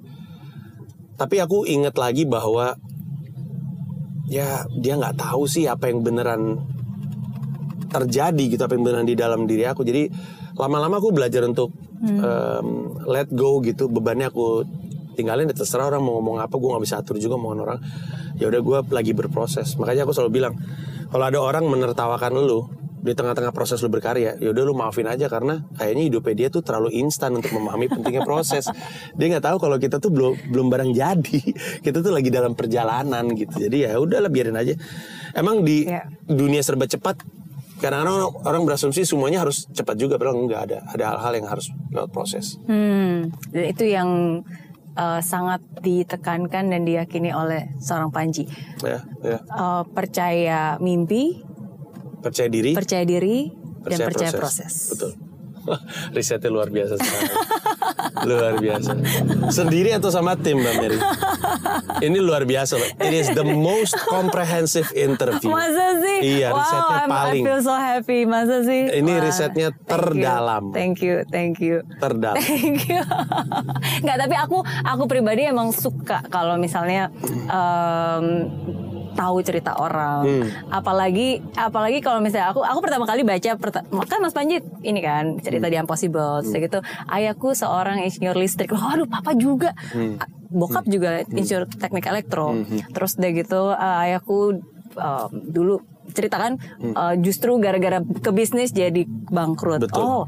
[1.15, 2.75] tapi aku ingat lagi bahwa
[4.27, 6.59] ya dia nggak tahu sih apa yang beneran
[7.87, 9.87] terjadi gitu apa yang beneran di dalam diri aku.
[9.87, 10.11] Jadi
[10.59, 11.73] lama-lama aku belajar untuk
[12.03, 13.87] em, let go gitu.
[13.89, 14.67] Bebannya aku
[15.17, 16.55] tinggalin ya terserah orang mau ngomong apa.
[16.59, 17.79] Gue nggak bisa atur juga omongan orang.
[18.37, 19.79] Ya udah gue lagi berproses.
[19.81, 20.55] Makanya aku selalu bilang
[21.09, 22.67] kalau ada orang menertawakan lu
[23.07, 26.67] di tengah-tengah proses lu berkarya ya udah lu maafin aja karena kayaknya hidupnya dia tuh
[26.67, 28.67] terlalu instan untuk memahami pentingnya proses.
[29.15, 31.39] Dia nggak tahu kalau kita tuh belum belum barang jadi.
[31.87, 33.63] Kita tuh lagi dalam perjalanan gitu.
[33.63, 34.75] Jadi ya udahlah biarin aja.
[35.33, 36.11] Emang di Iya.
[36.27, 37.23] dunia serba cepat
[37.77, 40.79] kadang-kadang orang, orang berasumsi semuanya harus cepat juga padahal enggak ada.
[40.91, 42.57] Ada hal-hal yang harus lewat proses.
[42.65, 44.41] Hmm, dan itu yang
[44.97, 48.49] uh, sangat ditekankan dan diyakini oleh seorang Panji.
[48.81, 49.39] ya ya.
[49.53, 51.45] Uh, percaya mimpi,
[52.19, 53.51] percaya diri percaya diri,
[53.83, 54.91] dan percaya proses.
[54.91, 55.13] betul
[56.17, 57.27] risetnya luar biasa sekali
[58.23, 58.91] luar biasa
[59.51, 60.99] sendiri atau sama tim mbak Mary
[62.01, 66.39] ini luar biasa loh it is the most comprehensive interview Masa sih?
[66.39, 67.43] Iya, wow, risetnya I'm- paling.
[67.43, 68.21] I feel so happy.
[68.25, 68.83] Masa sih?
[68.91, 69.91] Ini Wah, risetnya thank you.
[69.91, 70.65] terdalam.
[70.71, 71.77] Thank you, thank you.
[71.99, 73.01] terdalam Thank you.
[74.05, 77.09] Nggak, tapi aku aku pribadi emang suka kalau misalnya
[77.47, 78.25] em,
[79.17, 80.23] tahu cerita orang.
[80.23, 80.47] Hmm.
[80.69, 83.57] Apalagi apalagi kalau misalnya aku aku pertama kali baca
[84.07, 85.73] kan Mas Panji ini kan cerita Hmm.
[85.73, 86.79] di Impossible terus gitu.
[87.09, 88.71] Ayahku seorang insinyur listrik.
[88.71, 89.73] Waduh, papa juga.
[89.91, 90.21] Hmm.
[90.47, 92.55] Bokap juga insinyur teknik elektro.
[92.93, 94.61] Terus udah gitu eh, ayahku
[94.95, 99.81] em, dulu ceritakan eh, justru gara-gara ke bisnis jadi bangkrut.
[99.81, 99.87] Hmm.
[99.89, 100.05] Betul.
[100.05, 100.23] Oh,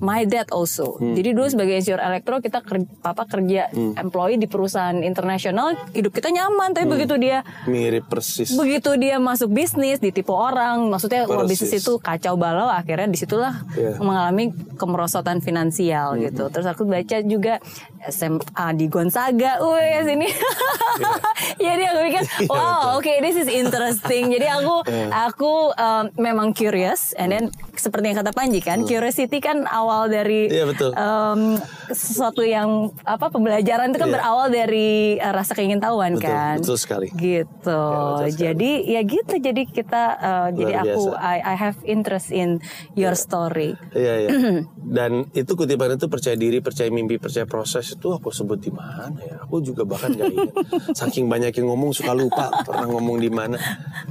[0.00, 0.96] my dad also.
[0.96, 6.28] Jadi dulu sebagai insinyur elektro kita ker- papa kerja employee di perusahaan internasional, hidup kita
[6.28, 6.72] nyaman.
[6.72, 11.60] Tapi begitu dia mirip persis begitu dia masuk bisnis ditipu orang, maksudnya wah, Persis.
[11.62, 12.66] bisnis itu kacau balau.
[12.66, 13.96] Akhirnya di situlah Iya.
[13.98, 16.48] mengalami kemerosotan finansial gitu.
[16.48, 17.60] Terus aku baca juga
[18.02, 18.40] SMA
[18.74, 20.28] di Gonzaga, wih sini.
[21.60, 24.30] Jadi aku pikir, Iya, wow, oke, this is interesting.
[24.30, 24.74] Jadi aku
[25.10, 27.44] aku um, memang curious, and then
[27.74, 30.90] seperti yang kata Panji kan, curiosity kan awal dari Iya, betul.
[30.94, 34.14] um, sesuatu yang apa pembelajaran itu kan Iya.
[34.16, 36.56] berawal dari uh, rasa keingintahuan Betul, kan.
[36.62, 37.08] betul sekali.
[37.10, 37.50] Gitu.
[37.58, 38.38] betul sekali.
[38.38, 39.34] jadi ya gitu.
[39.36, 41.12] Jadi kita uh, jadi aku.
[41.14, 42.62] I, I have interest in
[42.94, 43.74] your story.
[43.90, 44.28] Iya iya.
[44.96, 49.18] Dan itu kutipan itu percaya diri, percaya mimpi, percaya proses itu aku sebut di mana
[49.18, 49.42] ya?
[49.42, 50.54] Aku juga bahkan gak ingat.
[50.98, 53.58] Saking banyak yang ngomong suka lupa pernah ngomong di mana.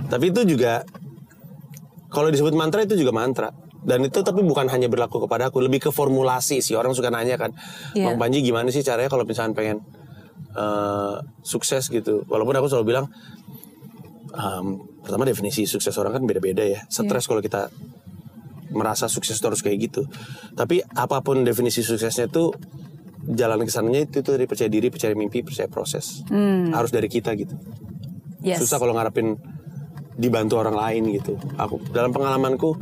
[0.08, 0.84] Tapi itu juga
[2.10, 3.50] kalau disebut mantra itu juga mantra.
[3.80, 6.76] Dan itu tapi bukan hanya berlaku kepada aku, lebih ke formulasi sih.
[6.76, 7.56] Orang suka nanya kan,
[7.96, 8.12] Iya.
[8.12, 9.78] Bang Panji gimana sih caranya kalau misalnya pengen
[10.50, 11.16] eh,
[11.46, 12.26] sukses gitu.
[12.28, 13.06] Walaupun aku selalu bilang,
[14.34, 16.84] em, pertama definisi sukses orang kan beda-beda ya.
[16.90, 17.70] Stres kalau kita
[18.70, 20.02] merasa sukses itu harus kayak gitu.
[20.54, 22.54] Tapi apa pun definisi suksesnya itu
[23.30, 26.26] jalan ke sananya itu tuh dari percaya diri, percaya mimpi, percaya proses.
[26.74, 27.54] Harus dari kita gitu.
[28.42, 28.62] Yes.
[28.64, 29.38] Susah kalau ngarepin
[30.18, 31.38] dibantu orang lain gitu.
[31.58, 32.76] Aku dalam pengalamanku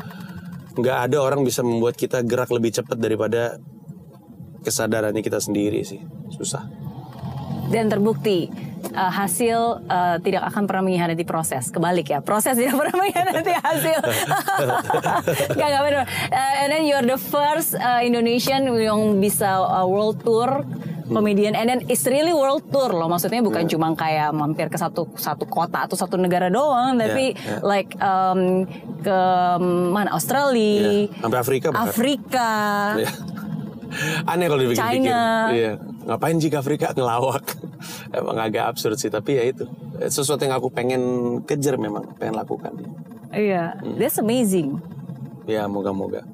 [0.77, 3.57] nggak ada orang bisa membuat kita gerak lebih cepat daripada
[4.61, 6.01] kesadarannya kita sendiri sih.
[6.29, 6.69] Susah.
[7.67, 8.47] Dan terbukti
[8.95, 11.67] uh, hasil uh, tidak akan pernah mengkhianati proses.
[11.73, 13.99] Kebalik ya, proses tidak pernah mengkhianati hasil.
[15.59, 16.05] gak, gak benar.
[16.31, 20.63] Uh, and then you're the first uh, Indonesian yang bisa uh, world tour
[21.09, 25.07] comedian and then it's really world tour loh maksudnya bukan cuma kayak mampir ke satu
[25.15, 27.59] satu kota atau satu negara doang tapi yeah.
[27.63, 28.67] like um,
[28.99, 29.19] ke
[29.91, 31.85] mana Australia Iya, Sampai Afrika bahkan.
[31.87, 32.49] Afrika
[32.97, 33.11] Iya.
[34.31, 34.83] Aneh kalau dipikir-pikir.
[35.07, 35.19] China.
[35.49, 35.71] Iya.
[36.03, 37.55] Ngapain jika Afrika ngelawak?
[38.19, 39.63] Emang agak absurd sih, tapi ya itu.
[40.11, 41.01] Sesuatu yang aku pengen
[41.47, 42.75] kejar memang, pengen lakukan.
[43.31, 43.95] iya Hmm.
[43.95, 44.79] that's amazing
[45.47, 46.27] Ya, moga-moga.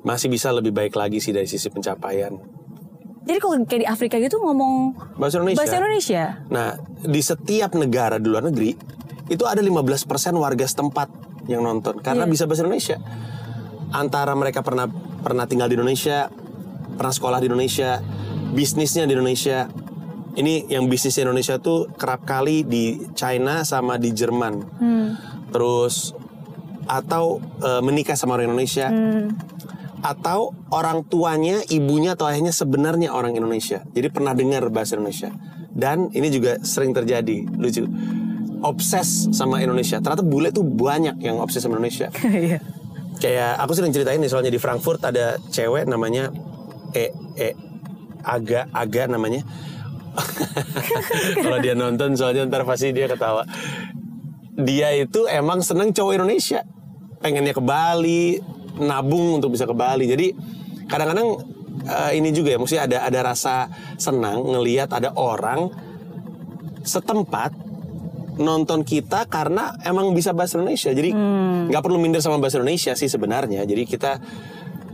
[0.00, 2.32] Masih bisa lebih baik lagi sih dari sisi pencapaian.
[3.26, 5.58] Jadi kalau kayak di Afrika gitu ngomong Bahasa Indonesia.
[5.58, 6.68] bahasa Indonesia Nah,
[7.02, 8.70] di setiap negara di luar negeri
[9.26, 11.08] itu ada 15% warga setempat
[11.46, 12.30] yang nonton karena Iya.
[12.30, 12.98] bisa bahasa Indonesia.
[13.88, 14.86] Antara mereka pernah
[15.18, 16.30] pernah tinggal di Indonesia,
[16.92, 17.98] pernah sekolah di Indonesia,
[18.48, 19.66] bisnisnya di Indonesia.
[20.32, 24.54] Ini yang bisnis Indonesia tuh kerap kali di China sama di Jerman.
[25.48, 26.12] Terus
[26.84, 28.86] atau eh, menikah sama orang Indonesia
[30.06, 33.82] atau orang tuanya, ibunya atau ayahnya sebenarnya orang Indonesia.
[33.90, 35.34] Jadi pernah dengar bahasa Indonesia.
[35.74, 37.84] Dan ini juga sering terjadi, lucu.
[38.62, 39.98] Obses sama Indonesia.
[39.98, 42.08] Ternyata bule tuh banyak yang obses sama Indonesia.
[42.26, 42.62] Iya.
[43.16, 46.28] Kayak aku sering ceritain nih soalnya di Frankfurt ada cewek namanya
[46.92, 47.56] E E
[48.20, 49.40] Aga Aga namanya.
[51.44, 53.48] Kalau dia nonton soalnya ntar pasti dia ketawa.
[54.52, 56.60] Dia itu emang seneng cowok Indonesia.
[57.24, 58.36] Pengennya ke Bali,
[58.80, 60.06] nabung untuk bisa ke Bali.
[60.08, 60.26] Jadi
[60.86, 61.28] kadang-kadang
[61.86, 65.68] eh, ini juga ya, mesti ada ada rasa senang ngelihat ada orang
[66.86, 67.66] setempat
[68.36, 70.92] nonton kita karena emang bisa bahasa Indonesia.
[70.92, 71.10] Jadi
[71.72, 73.64] nggak perlu minder sama bahasa Indonesia sih sebenarnya.
[73.64, 74.20] Jadi kita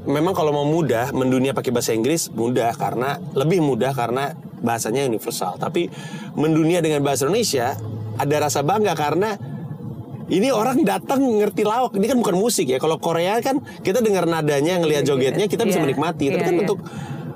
[0.06, 5.58] memang kalau mau mudah mendunia pakai bahasa Inggris mudah karena lebih mudah karena bahasanya universal.
[5.58, 5.90] Tapi
[6.38, 7.74] mendunia dengan bahasa Indonesia
[8.18, 9.34] ada rasa bangga karena
[10.32, 11.92] ini orang datang ngerti lawak.
[11.92, 12.80] Ini kan bukan musik ya.
[12.80, 15.84] Kalau Korea kan kita dengar nadanya, ngelihat jogetnya, kita bisa Iya.
[15.84, 16.32] menikmati.
[16.32, 16.62] Tapi Iya, kan iya.
[16.64, 16.78] untuk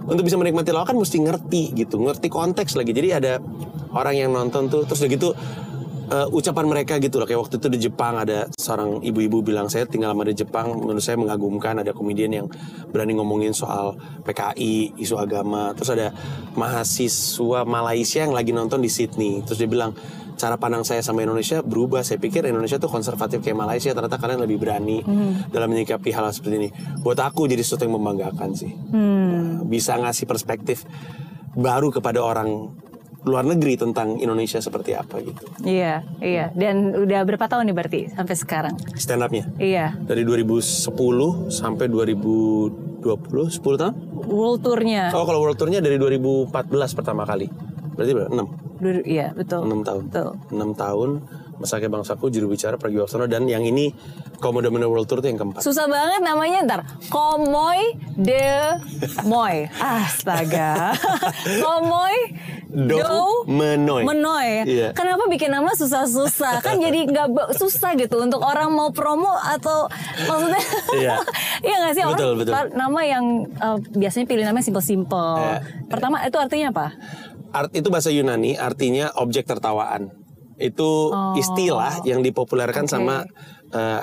[0.07, 2.97] untuk bisa menikmati lawak kan mesti ngerti gitu, ngerti konteks lagi.
[2.97, 3.33] Jadi ada
[3.93, 5.29] orang yang nonton tuh terus udah gitu
[6.07, 7.27] eh, ucapan mereka gitu loh.
[7.27, 11.03] Kayak waktu itu di Jepang ada seorang ibu-ibu bilang saya tinggal lama di Jepang, menurut
[11.03, 12.47] saya mengagumkan ada komedian yang
[12.95, 15.75] berani ngomongin soal PKI, isu agama.
[15.75, 16.15] Terus ada
[16.55, 19.43] mahasiswa Malaysia yang lagi nonton di Sydney.
[19.43, 19.99] Terus dia bilang
[20.37, 22.05] cara pandang saya sama Indonesia berubah.
[22.05, 23.91] Saya pikir Indonesia tuh konservatif kayak Malaysia.
[23.91, 25.01] Ternyata kalian lebih berani
[25.49, 26.69] dalam menyikapi hal seperti ini.
[27.01, 28.71] Buat aku jadi sesuatu yang membanggakan sih.
[28.71, 29.65] Hmm.
[29.67, 30.85] Bisa ngasih perspektif
[31.57, 32.77] baru kepada orang
[33.27, 35.43] luar negeri tentang Indonesia seperti apa gitu.
[35.67, 36.55] Iya, iya.
[36.55, 38.75] Dan udah berapa tahun nih berarti sampai sekarang?
[38.95, 39.99] Stand upnya Iya.
[40.07, 43.95] dari 2010 sampai 2020 10 tahun?
[44.31, 45.11] World tournya.
[45.11, 47.51] Oh kalau world tournya dari 2014 pertama kali.
[47.99, 48.31] Berarti berapa?
[48.31, 48.66] 6.
[49.03, 49.65] Iya, betul.
[49.65, 50.03] 6 tahun.
[50.09, 50.29] Betul.
[50.51, 51.11] 6 tahun
[51.57, 53.89] Masake Bangsaku juru bicara Pragi Waksono dan yang ini
[54.37, 55.65] Komodo Domino World Tour itu yang keempat.
[55.65, 56.81] Susah banget namanya ntar.
[57.09, 58.77] Komoy de
[59.25, 59.65] Moy.
[59.73, 60.93] Astaga.
[61.65, 62.17] Komoy
[62.69, 64.05] Do Menoy.
[64.05, 64.69] Menoy.
[64.69, 64.93] Iya.
[64.93, 66.61] Kenapa bikin nama susah-susah?
[66.61, 69.89] Kan jadi nggak susah gitu untuk orang mau promo atau
[70.29, 70.61] maksudnya
[71.01, 71.15] Iya.
[71.65, 72.53] Iya nggak sih orang Betul, betul.
[72.53, 75.41] par- nama yang eh, biasanya pilih namanya simple-simple.
[75.41, 75.59] Iya.
[75.89, 76.87] Pertama itu artinya apa?
[77.57, 80.13] Art itu bahasa Yunani artinya objek tertawaan.
[80.61, 82.89] Itu istilah yang dipopulerkan Oh.
[82.89, 82.93] Oke.
[82.93, 83.17] sama
[83.73, 84.03] eh,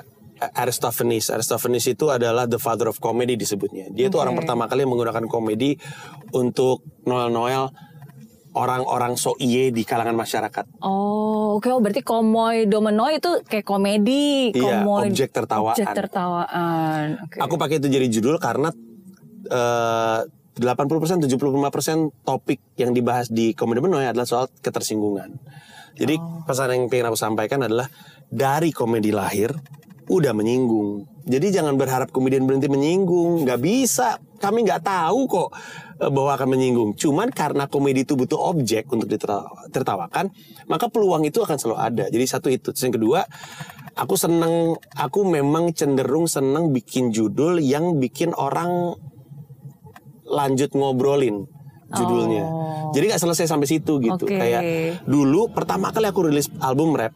[0.58, 1.30] Aristophanes.
[1.30, 3.94] Aristophanes itu adalah the father of comedy disebutnya.
[3.94, 4.26] Dia itu Oke.
[4.26, 5.78] orang pertama kali yang menggunakan komedi
[6.34, 7.70] untuk Noel-Noel
[8.54, 10.82] orang-orang so iye di kalangan masyarakat.
[10.86, 11.70] Oh, oke.
[11.74, 14.54] Oh, berarti komoy domenoy itu kayak komedi.
[14.54, 15.74] Iya, komoy, objek tertawaan.
[15.74, 17.06] Objek tertawaan.
[17.26, 17.38] Oke.
[17.42, 18.70] Aku pakai itu jadi judul karena
[19.50, 20.22] eh
[20.54, 25.34] 80% 75% topik yang dibahas di Komedi Menoy adalah soal ketersinggungan.
[25.94, 26.18] Jadi
[26.50, 27.86] pesan yang pengen aku sampaikan adalah
[28.26, 29.54] dari komedi lahir
[30.10, 31.06] udah menyinggung.
[31.24, 34.20] Jadi jangan berharap komedian berhenti menyinggung, nggak bisa.
[34.44, 35.50] Kami nggak tahu kok
[36.04, 36.90] eh, bahwa akan menyinggung.
[37.00, 40.28] Cuman karena komedi itu butuh objek untuk ditertawakan,
[40.68, 42.06] maka peluang itu akan selalu ada.
[42.12, 42.76] Jadi satu itu.
[42.76, 43.24] Terus yang kedua,
[43.96, 49.00] aku seneng, aku memang cenderung seneng bikin judul yang bikin orang
[50.26, 51.46] lanjut ngobrolin.
[51.94, 52.42] judulnya.
[52.50, 52.90] Oh.
[52.90, 54.26] Jadi nggak selesai sampai situ gitu.
[54.26, 54.34] Oke.
[54.34, 54.62] Kayak
[55.06, 57.14] dulu pertama kali aku rilis album rap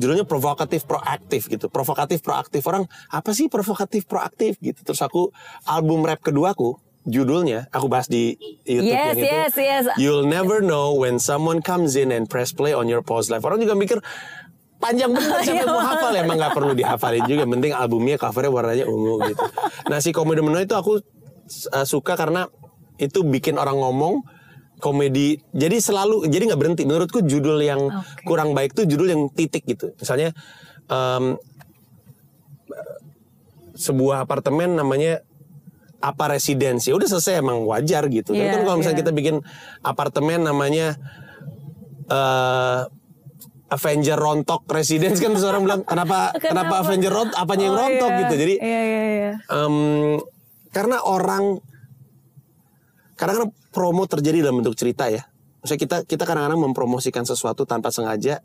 [0.00, 1.68] judulnya provokatif proaktif gitu.
[1.68, 4.80] Provokatif proaktif orang apa sih provokatif proaktif gitu.
[4.80, 5.28] Terus aku
[5.68, 9.28] album rap keduaku judulnya aku bahas di YouTube Yes, yang itu.
[9.28, 9.84] yes, yes.
[10.00, 13.44] You'll never know when someone comes in and press play on your pause live.
[13.44, 14.00] Orang juga mikir
[14.78, 19.18] panjang siapa yang mau hafal emang nggak perlu dihafalin juga penting albumnya covernya warnanya ungu
[19.26, 19.42] gitu
[19.90, 21.02] nah si komedi meno itu aku
[21.68, 22.46] uh, suka karena
[22.96, 24.22] itu bikin orang ngomong
[24.78, 28.22] komedi jadi selalu jadi nggak berhenti menurutku judul yang Oke.
[28.22, 30.30] kurang baik tuh judul yang titik gitu misalnya
[30.86, 31.34] em,
[33.74, 35.22] sebuah apartemen namanya
[35.98, 39.02] apa residensi udah selesai emang wajar gitu Tapi Iya, kan kalau misalnya iya.
[39.02, 39.36] kita bikin
[39.82, 40.86] apartemen namanya
[42.08, 42.80] eh
[43.68, 46.74] Avenger rontok residence kan terus orang bilang kenapa kenapa, Kenapa?
[46.80, 48.20] Avenger rontok apanya yang Oh, rontok iya.
[48.24, 49.32] gitu jadi Iya iya iya.
[49.50, 49.74] em,
[50.70, 51.58] karena orang
[53.18, 55.26] kadang-kadang promo terjadi dalam bentuk cerita ya
[55.58, 58.40] Maksudnya kita kita kadang-kadang mempromosikan sesuatu tanpa sengaja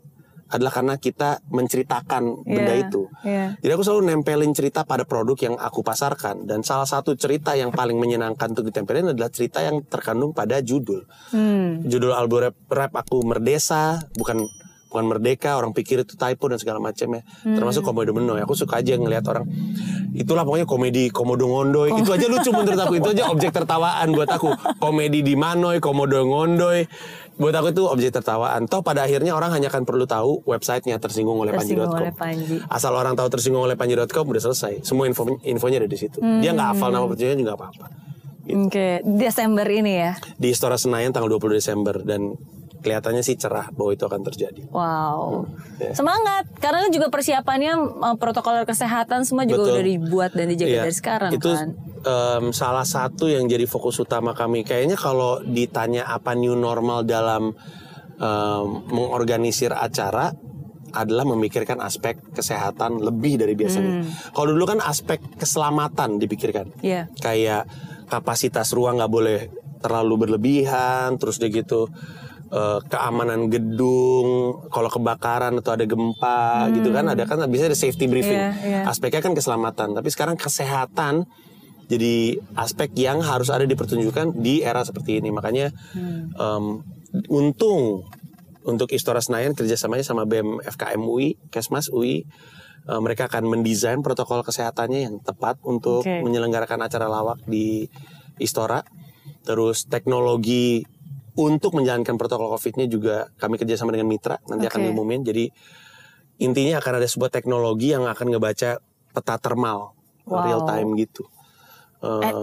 [0.50, 3.02] adalah karena kita menceritakan benda Iya, itu.
[3.24, 3.56] iya.
[3.64, 7.72] Jadi aku selalu nempelin cerita pada produk yang aku pasarkan dan salah satu cerita yang
[7.72, 11.08] paling menyenangkan untuk ditempelin adalah cerita yang terkandung pada judul.
[11.32, 11.80] Hmm.
[11.88, 14.44] Judul album rap, rap aku Merdesa, bukan
[14.94, 17.26] bukan merdeka, orang pikir itu typo dan segala macamnya.
[17.42, 18.38] Termasuk komodo menoy.
[18.46, 19.50] Aku suka aja ngelihat orang
[20.14, 21.90] itulah pokoknya komedi komodo ngondoy.
[21.98, 23.02] Itu aja lucu menurut aku.
[23.02, 24.54] Itu aja objek tertawaan buat aku.
[24.78, 26.86] Komedi di manoy, komodo ngondoy.
[27.34, 28.70] Buat aku itu objek tertawaan.
[28.70, 32.14] Toh pada akhirnya orang hanya akan perlu tahu websitenya tersinggung oleh panji.com.
[32.14, 32.62] Panji.
[32.70, 34.86] Asal orang tahu tersinggung oleh panji.com udah selesai.
[34.86, 36.22] Semua info infonya ada di situ.
[36.22, 37.86] Dia nggak hafal nama percayaan juga nggak apa-apa.
[38.44, 38.60] Gitu.
[38.68, 40.12] Oke, Desember ini ya.
[40.36, 42.36] Di Istora Senayan tanggal 20 Desember dan
[42.84, 44.68] kelihatannya sih cerah bahwa itu akan terjadi.
[44.68, 45.48] Wow.
[45.80, 45.96] ya.
[45.96, 47.72] Semangat karena juga persiapannya
[48.04, 49.74] eh, protokol kesehatan semua juga Betul.
[49.74, 51.68] udah dibuat dan dijaga Iya, dari sekarang itu kan.
[52.04, 54.62] em, salah satu yang jadi fokus utama kami.
[54.62, 57.56] Kayaknya kalau ditanya apa new normal dalam
[58.20, 60.36] em, mengorganisir acara
[60.94, 64.06] adalah memikirkan aspek kesehatan lebih dari biasanya.
[64.30, 66.70] Kalau dulu kan aspek keselamatan dipikirkan.
[66.78, 67.10] Iya.
[67.18, 67.66] Kayak
[68.06, 69.38] kapasitas ruang nggak boleh
[69.82, 71.90] terlalu berlebihan, terus dia gitu
[72.54, 78.06] eh, keamanan gedung, kalau kebakaran atau ada gempa gitu kan ada kan bisa ada safety
[78.06, 78.38] briefing.
[78.38, 78.80] Iya, iya.
[78.86, 81.26] Aspeknya kan keselamatan, tapi sekarang kesehatan
[81.84, 85.28] jadi aspek yang harus ada dipertunjukkan di era seperti ini.
[85.28, 85.68] Makanya
[86.40, 86.80] em,
[87.28, 88.08] untung
[88.64, 92.24] untuk Istora Senayan kerjasamanya sama BEM FKM UI, Kesmas UI,
[92.88, 96.24] eh, mereka akan mendesain protokol kesehatannya yang tepat untuk Oke.
[96.24, 97.86] menyelenggarakan acara lawak di
[98.40, 98.80] Istora.
[99.44, 100.88] Terus teknologi
[101.34, 104.86] untuk menjalankan protokol COVID-nya juga kami kerjasama dengan mitra nanti akan Oke.
[104.90, 105.20] diumumin.
[105.26, 105.44] Jadi
[106.42, 108.78] intinya akan ada sebuah teknologi yang akan ngebaca
[109.14, 110.40] peta thermal Wow.
[110.40, 111.20] real time gitu.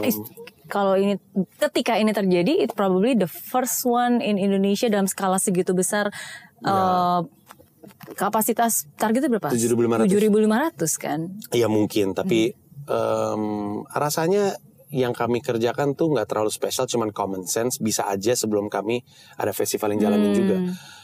[0.05, 0.21] Least
[0.69, 1.17] kalau ini
[1.59, 6.13] ketika ini terjadi, it probably the first one in Indonesia dalam skala segitu besar.
[6.61, 7.19] eh,
[8.13, 9.49] kapasitas targetnya berapa?
[9.49, 10.05] 7.500.
[10.05, 11.19] 7.500 kan?
[11.49, 12.53] Ya mungkin, tapi
[12.85, 13.43] em,
[13.89, 14.61] rasanya
[14.91, 17.79] yang kami kerjakan tuh nggak terlalu spesial, cuman common sense.
[17.79, 19.01] Bisa aja sebelum kami
[19.39, 20.57] ada festival yang jalanin juga.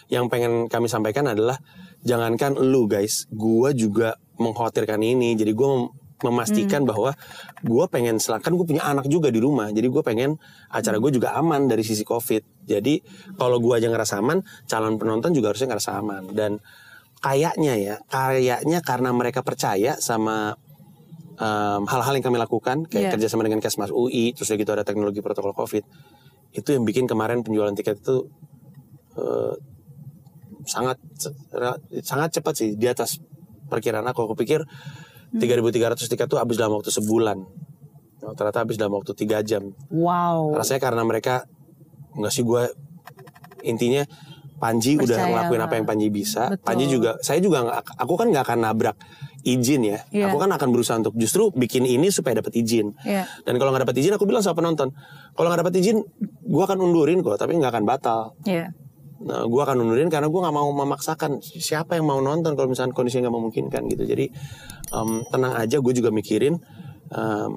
[0.07, 1.59] Yang pengen kami sampaikan adalah
[2.03, 5.35] jangankan lu guys, gua juga mengkhawatirkan ini.
[5.39, 7.13] Jadi gua mem- memastikan bahwa
[7.61, 10.41] gua pengen selain kan gue punya anak juga di rumah, jadi gue pengen
[10.73, 12.65] acara gue juga aman dari sisi covid.
[12.65, 12.99] Jadi
[13.37, 16.33] kalau gua aja ngerasa aman, calon penonton juga harusnya ngerasa aman.
[16.33, 16.57] Dan
[17.21, 20.57] kayaknya ya, kayaknya karena mereka percaya sama
[21.37, 25.53] em, hal-hal yang kami lakukan kayak kerjasama dengan Kesmas UI terus gitu ada teknologi protokol
[25.53, 25.83] COVID
[26.57, 28.25] itu yang bikin kemarin penjualan tiket itu
[29.17, 29.53] eh,
[30.67, 30.99] sangat
[32.03, 33.23] sangat cepat sih di atas
[33.71, 34.27] perkiraan aku.
[34.27, 34.63] Aku pikir
[35.35, 37.37] 3.300 tiket tuh habis dalam waktu sebulan.
[38.27, 39.71] Oh, ternyata habis dalam waktu tiga jam.
[39.87, 40.55] Wow.
[40.57, 41.47] rasanya karena mereka
[42.17, 42.63] nggak sih gue
[43.61, 44.03] intinya
[44.57, 45.67] Panji udah Percaya ngelakuin lah.
[45.69, 46.49] apa yang Panji bisa.
[46.49, 46.65] Betul.
[46.65, 48.97] Panji juga, saya juga aku kan nggak akan nabrak
[49.45, 49.99] izin ya.
[50.09, 50.33] Iya.
[50.33, 52.97] Aku kan akan berusaha untuk justru bikin ini supaya dapat izin.
[53.05, 53.29] Iya.
[53.45, 54.89] Dan kalau nggak dapat izin, aku bilang sama penonton,
[55.37, 56.01] kalau nggak dapat izin,
[56.43, 58.33] gue akan undurin kok, tapi nggak akan batal.
[58.49, 58.73] Iya.
[59.17, 62.93] Nah, gue akan undurin karena gue nggak mau memaksakan siapa yang mau nonton kalau misalnya
[62.97, 64.03] kondisinya nggak memungkinkan gitu.
[64.05, 64.25] Jadi
[64.93, 66.57] em, tenang aja, gue juga mikirin
[67.13, 67.51] em,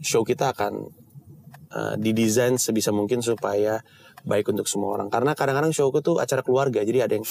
[0.00, 0.92] show kita akan
[1.72, 3.80] eh, didesain sebisa mungkin supaya
[4.24, 5.08] baik untuk semua orang.
[5.12, 7.26] Karena kadang-kadang showku tuh acara keluarga, jadi ada yang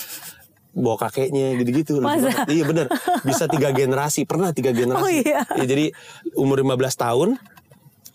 [0.74, 2.02] bawa kakeknya gitu-gitu.
[2.02, 2.50] Masa?
[2.50, 2.89] Iya bener,
[3.22, 5.04] bisa tiga generasi, pernah tiga generasi.
[5.06, 5.46] Oh, iya.
[5.58, 5.94] Ya, jadi
[6.34, 7.30] umur 15 tahun,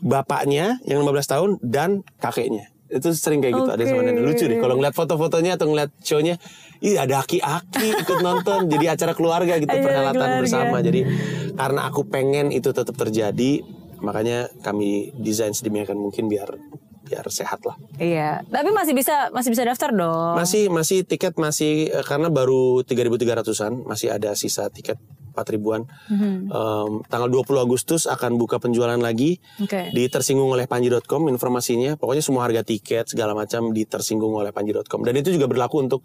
[0.02, 2.70] bapaknya yang 15 tahun dan kakeknya.
[2.88, 4.24] Itu sering kayak gitu, ada sama nenek.
[4.24, 6.40] Lucu deh, kalau ngeliat foto-fotonya atau ngeliat show-nya,
[6.78, 10.38] Ih ada aki-aki ikut nonton jadi acara keluarga gitu Acara perhelatan keluarga.
[10.40, 10.76] bersama.
[10.78, 11.00] Jadi
[11.58, 13.66] karena aku pengen itu tetap terjadi,
[13.98, 16.54] makanya kami desain sedemikian mungkin biar
[17.08, 17.80] biar sehat lah.
[17.96, 20.36] Iya, tapi masih bisa masih bisa daftar dong.
[20.36, 25.00] Masih masih tiket masih eh, karena baru 3.300-an masih ada sisa tiket
[25.32, 25.86] 4 ribuan.
[26.12, 26.50] Mhm.
[26.50, 29.94] Em, tanggal 20 Agustus akan buka penjualan lagi Oke.
[29.94, 31.94] di tersinggung oleh panji.com informasinya.
[31.94, 36.02] Pokoknya semua harga tiket segala macam di tersinggung oleh panji.com dan itu juga berlaku untuk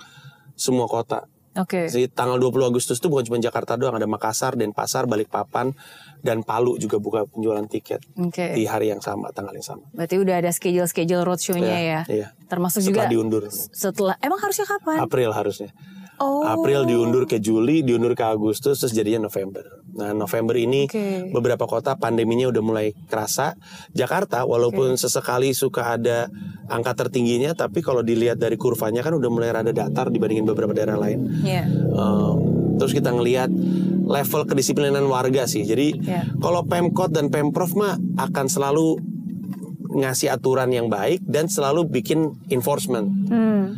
[0.53, 1.25] semua kota.
[1.53, 1.85] Oke.
[1.85, 5.77] Jadi tanggal 20 Agustus itu bukan cuma Jakarta doang, ada Makassar, Denpasar, Balikpapan,
[6.23, 8.55] dan Palu juga buka penjualan tiket Oke.
[8.55, 9.83] di hari yang sama, tanggal yang sama.
[9.91, 12.01] Berarti udah ada schedule-schedule roadshow-nya Iya, ya.
[12.07, 12.27] iya.
[12.47, 13.43] Termasuk Setelah juga diundur.
[13.51, 15.03] setelah emang harusnya kapan?
[15.03, 15.75] April harusnya.
[16.21, 16.45] Oh.
[16.45, 19.81] April diundur ke Juli, diundur ke Agustus, terus jadinya November.
[19.97, 21.33] Nah November ini Oke.
[21.33, 23.57] beberapa kota pandeminya udah mulai kerasa.
[23.91, 26.29] Jakarta walaupun sesekali suka ada
[26.69, 30.95] angka tertingginya, tapi kalau dilihat dari kurvanya kan udah mulai rada datar dibandingin beberapa daerah
[30.95, 31.27] lain.
[31.41, 31.65] Iya.
[31.91, 33.49] Um, terus kita ngelihat
[34.03, 35.63] level kedisiplinan warga sih.
[35.63, 36.27] Jadi Ya.
[36.39, 38.99] kalau Pemkot dan Pemprov mah akan selalu
[39.93, 43.07] ngasih aturan yang baik dan selalu bikin enforcement.
[43.29, 43.77] Hmm.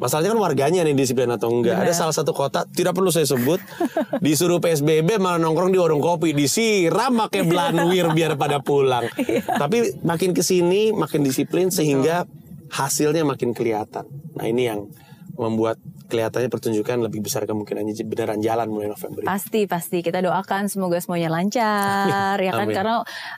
[0.00, 1.76] Masalahnya kan warganya nih disiplin atau enggak.
[1.76, 3.60] Ada salah satu kota tidak perlu saya sebut
[4.24, 9.04] disuruh PSBB malah nongkrong di warung kopi disiram pakai belanwir biar pada pulang.
[9.60, 12.24] Tapi makin ke sini makin disiplin sehingga
[12.72, 14.08] hasilnya makin kelihatan.
[14.40, 14.88] Nah ini yang
[15.38, 15.78] membuat
[16.10, 19.22] kelihatannya pertunjukan lebih besar kemungkinannya beneran jalan mulai November.
[19.26, 22.74] Pasti pasti kita doakan semoga semuanya lancar ya kan Amin.
[22.74, 22.94] karena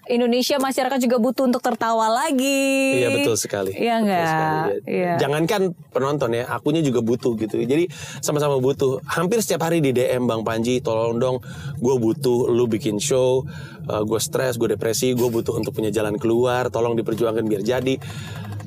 [0.09, 3.03] Indonesia masyarakat juga butuh untuk tertawa lagi.
[3.05, 3.77] Iya betul sekali.
[3.77, 4.27] Iya enggak?
[4.27, 4.73] sekali.
[4.89, 5.13] Ya, Iya.
[5.19, 5.63] Jangankan
[5.93, 7.61] penonton ya, akunya juga butuh gitu.
[7.61, 7.89] Jadi
[8.21, 9.03] sama-sama butuh.
[9.05, 11.37] Hampir setiap hari di DM Bang Panji, tolong dong,
[11.81, 13.45] gue butuh lu bikin show,
[13.87, 17.95] gue stres, gue depresi, gue butuh untuk punya jalan keluar, tolong diperjuangkan biar jadi.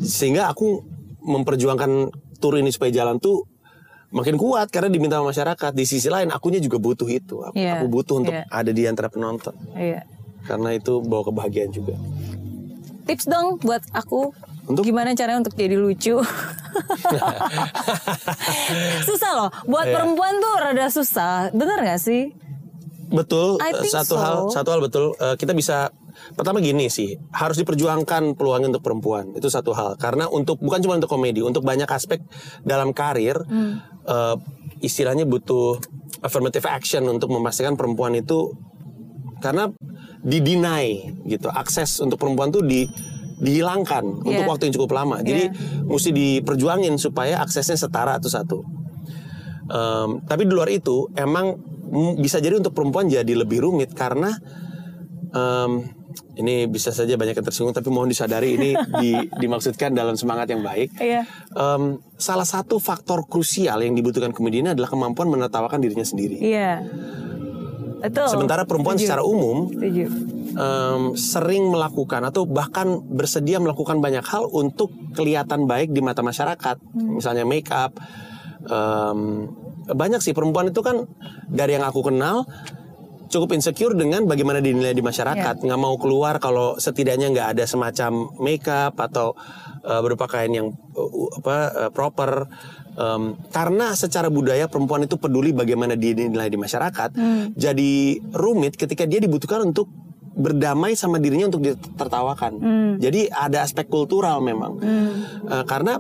[0.02, 0.84] Sehingga aku
[1.26, 3.48] memperjuangkan tur ini supaya jalan tuh
[4.12, 5.72] makin kuat karena diminta sama masyarakat.
[5.72, 7.42] Di sisi lain, akunya juga butuh itu.
[7.42, 8.46] Aku, Iya, aku butuh untuk iya.
[8.48, 9.56] ada di antara penonton.
[9.74, 10.04] Iya.
[10.46, 11.98] Karena itu bawa kebahagiaan juga.
[13.06, 14.34] Tips dong buat aku
[14.66, 14.82] Untuk?
[14.82, 16.18] gimana caranya untuk jadi lucu.
[19.06, 19.50] susah loh.
[19.66, 19.94] Buat Iya.
[19.94, 21.50] perempuan tuh rada susah.
[21.52, 22.34] Bener gak sih?
[23.06, 24.18] Betul, satu so.
[24.18, 25.94] hal satu hal betul Eh, kita bisa
[26.34, 29.38] pertama gini sih, harus diperjuangkan peluangnya untuk perempuan.
[29.38, 30.02] Itu satu hal.
[30.02, 32.26] Karena untuk bukan cuma untuk komedi, untuk banyak aspek
[32.66, 33.78] dalam karir Hmm.
[34.06, 34.36] eh,
[34.82, 35.78] istilahnya butuh
[36.22, 38.54] affirmative action untuk memastikan perempuan itu
[39.42, 39.70] karena
[40.26, 41.50] didinai gitu.
[41.54, 42.90] Akses untuk perempuan tuh di
[43.36, 44.48] dihilangkan untuk Yeah.
[44.48, 45.20] waktu yang cukup lama.
[45.20, 45.52] Jadi
[45.86, 48.64] mesti diperjuangin supaya aksesnya setara itu satu.
[49.66, 51.58] Em, tapi di luar itu emang
[52.22, 54.38] bisa jadi untuk perempuan jadi lebih rumit karena
[55.36, 55.72] em,
[56.36, 58.72] ini bisa saja banyak yang tersinggung tapi mohon disadari ini
[59.02, 60.96] di- dimaksudkan dalam semangat yang baik.
[60.96, 61.28] Iya.
[61.52, 61.84] Em,
[62.16, 66.40] salah satu faktor krusial yang dibutuhkan komedian adalah kemampuan menertawakan dirinya sendiri.
[66.40, 66.80] Iya.
[67.98, 68.28] Betul.
[68.30, 69.06] Sementara perempuan Setuju.
[69.08, 70.06] secara umum Setuju.
[70.54, 76.78] em, sering melakukan atau bahkan bersedia melakukan banyak hal untuk kelihatan baik di mata masyarakat,
[76.94, 77.98] misalnya make up.
[78.66, 79.46] em,
[79.86, 81.06] banyak sih perempuan itu kan
[81.46, 82.50] dari yang aku kenal
[83.36, 88.32] cukup insecure dengan bagaimana dinilai di masyarakat, nggak mau keluar kalau setidaknya nggak ada semacam
[88.40, 89.36] make up atau
[89.84, 92.48] eh, berpakaian yang uh, apa eh, proper.
[92.96, 97.12] Em, karena secara budaya perempuan itu peduli bagaimana dinilai di masyarakat,
[97.52, 97.92] jadi
[98.32, 99.92] rumit ketika dia dibutuhkan untuk
[100.36, 102.60] berdamai sama dirinya untuk ditertawakan.
[103.00, 106.00] Jadi ada aspek kultural memang, Eh, karena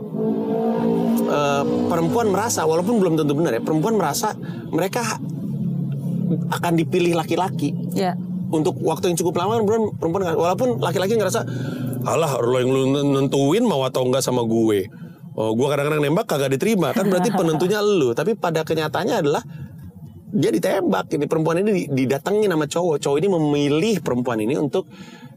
[1.27, 4.31] eh, perempuan merasa walaupun belum tentu benar ya, perempuan merasa
[4.71, 5.19] mereka
[6.49, 8.13] akan dipilih laki-laki Ya.
[8.47, 11.41] untuk waktu yang cukup lama perempuan perempuan nggak- walaupun laki-laki ngerasa
[12.03, 12.81] alah lo yang lu
[13.11, 14.85] nentuin mau atau enggak sama gue.
[15.33, 16.91] Oh gue kadang-kadang nembak kagak diterima.
[16.91, 18.11] Kan berarti penentunya lu.
[18.11, 19.41] Tapi pada kenyataannya adalah
[20.29, 21.09] dia ditembak.
[21.09, 22.95] Ini perempuan ini di- didatengin sama cowok.
[22.99, 24.85] Cowok ini memilih perempuan ini untuk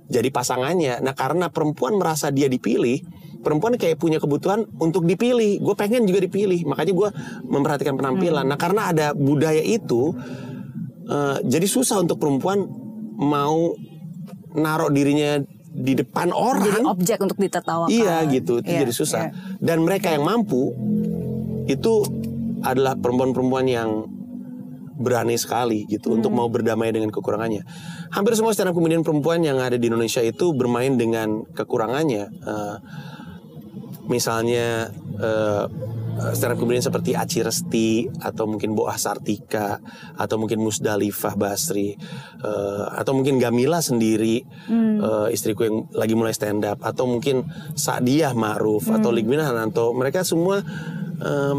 [0.06, 1.00] jadi pasangannya.
[1.00, 3.00] Nah karena perempuan merasa dia dipilih
[3.38, 5.58] perempuan kayak punya kebutuhan untuk dipilih.
[5.58, 6.62] Gue pengen juga dipilih.
[6.64, 7.08] Makanya gue
[7.44, 8.44] memperhatikan penampilan.
[8.44, 10.14] Nah karena ada budaya itu
[11.08, 12.68] Eh, jadi susah untuk perempuan
[13.16, 13.72] mau
[14.52, 16.84] naruh dirinya di depan Jadi orang.
[16.86, 17.88] objek untuk ditertawakan.
[17.88, 19.22] Iya gitu, itu Iya, jadi susah.
[19.24, 19.32] iya.
[19.56, 20.74] Dan mereka yang mampu
[21.64, 22.04] itu
[22.60, 23.90] adalah perempuan-perempuan yang
[24.98, 26.42] berani sekali gitu untuk Hmm.
[26.42, 27.62] mau berdamai dengan kekurangannya.
[28.10, 32.24] Hampir semua stand up comedian perempuan yang ada di Indonesia itu bermain dengan kekurangannya.
[32.26, 32.76] Eh,
[34.08, 35.64] misalnya eh,
[36.34, 39.78] stand up comedian seperti Aci Resti atau mungkin Boah Sartika
[40.16, 41.94] atau mungkin Musdalifah Basri
[42.40, 44.42] eh, atau mungkin Gamila sendiri
[44.98, 50.24] eh, istriku yang lagi mulai stand up atau mungkin Sadiah Ma'ruf atau Ligmina Hananto mereka
[50.24, 50.58] semua
[51.18, 51.58] em,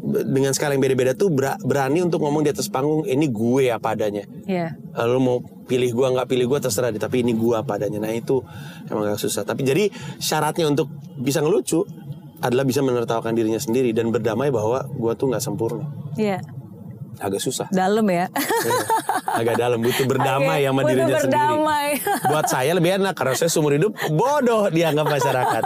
[0.00, 3.70] be- dengan skala yang beda-beda tuh ber- berani untuk ngomong di atas panggung ini gue
[3.70, 4.22] apa adanya.
[4.46, 4.74] Iya.
[4.94, 5.38] lalu mau
[5.70, 8.42] pilih gua nggak pilih gua terserah deh tapi ini gua padanya nah itu
[8.84, 9.86] emang agak susah tapi jadi
[10.18, 11.86] syaratnya untuk bisa ngelucu
[12.40, 16.42] adalah bisa menertawakan dirinya sendiri dan berdamai bahwa gua tuh nggak sempurna Iya.
[17.16, 18.26] agak susah Dalam ya.
[18.26, 18.80] Iya.
[19.30, 21.88] agak dalam butuh berdamai Oke, sama butuh dirinya berdamai.
[21.94, 25.62] sendiri buat saya lebih enak karena saya seumur hidup bodoh dianggap masyarakat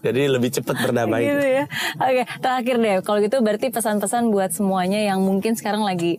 [0.00, 1.64] jadi lebih cepat berdamai gitu ya.
[1.98, 2.96] Oke, terakhir deh.
[3.00, 6.16] Kalau gitu berarti pesan-pesan buat semuanya yang mungkin sekarang lagi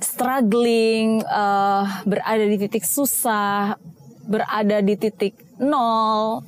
[0.00, 3.76] struggling, eh, berada di titik susah,
[4.28, 6.44] berada di titik nol.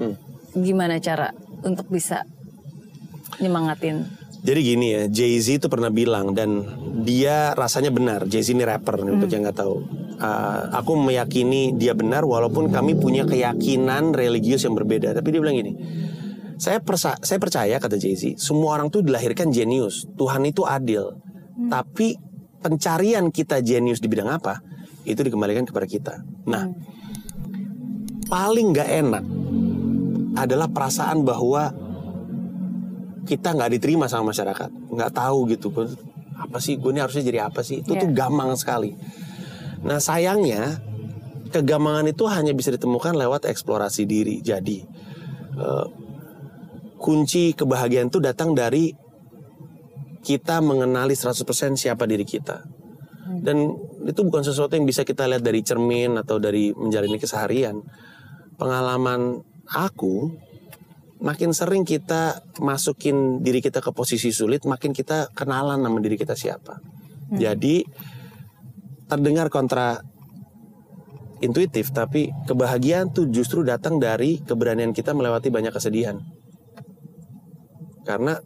[0.00, 0.16] Hmm.
[0.54, 1.30] Gimana cara
[1.62, 2.26] untuk bisa
[3.38, 4.04] nyemangatin?
[4.40, 6.64] Jadi gini ya, Jay Z itu pernah bilang dan
[7.04, 8.24] dia rasanya benar.
[8.24, 9.84] Jay Z ini rapper nih, untuk yang nggak tahu.
[10.16, 15.12] Uh, aku meyakini dia benar walaupun kami punya keyakinan religius yang berbeda.
[15.12, 15.76] Tapi dia bilang gini,
[16.56, 20.08] saya persa saya percaya kata Jay Z, semua orang tuh dilahirkan jenius.
[20.16, 21.20] Tuhan itu adil.
[21.68, 22.16] Tapi
[22.60, 24.60] pencarian kita jenius di bidang apa
[25.04, 26.14] itu dikembalikan kepada kita.
[26.48, 26.68] Nah,
[28.28, 29.24] paling nggak enak
[30.38, 31.72] adalah perasaan bahwa
[33.26, 35.68] kita nggak diterima sama masyarakat, nggak tahu gitu,
[36.40, 37.84] apa sih gue ini harusnya jadi apa sih?
[37.84, 38.16] Itu tuh Iya.
[38.16, 38.96] gampang sekali.
[39.84, 40.80] Nah sayangnya
[41.50, 44.40] kegampangan itu hanya bisa ditemukan lewat eksplorasi diri.
[44.40, 44.78] Jadi
[45.60, 45.86] eh,
[47.00, 48.92] kunci kebahagiaan itu datang dari
[50.20, 52.64] kita mengenali 100% siapa diri kita.
[53.40, 53.72] Dan
[54.04, 57.78] itu bukan sesuatu yang bisa kita lihat dari cermin atau dari menjalani keseharian.
[58.60, 59.40] Pengalaman
[59.70, 60.34] aku
[61.20, 66.36] makin sering kita masukin diri kita ke posisi sulit, makin kita kenalan sama diri kita
[66.36, 66.80] siapa.
[67.30, 67.86] Jadi
[69.06, 70.02] terdengar kontra
[71.40, 76.18] intuitif, tapi kebahagiaan tuh justru datang dari keberanian kita melewati banyak kesedihan.
[78.04, 78.36] Karena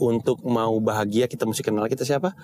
[0.00, 2.34] untuk mau bahagia kita mesti kenal kita siapa.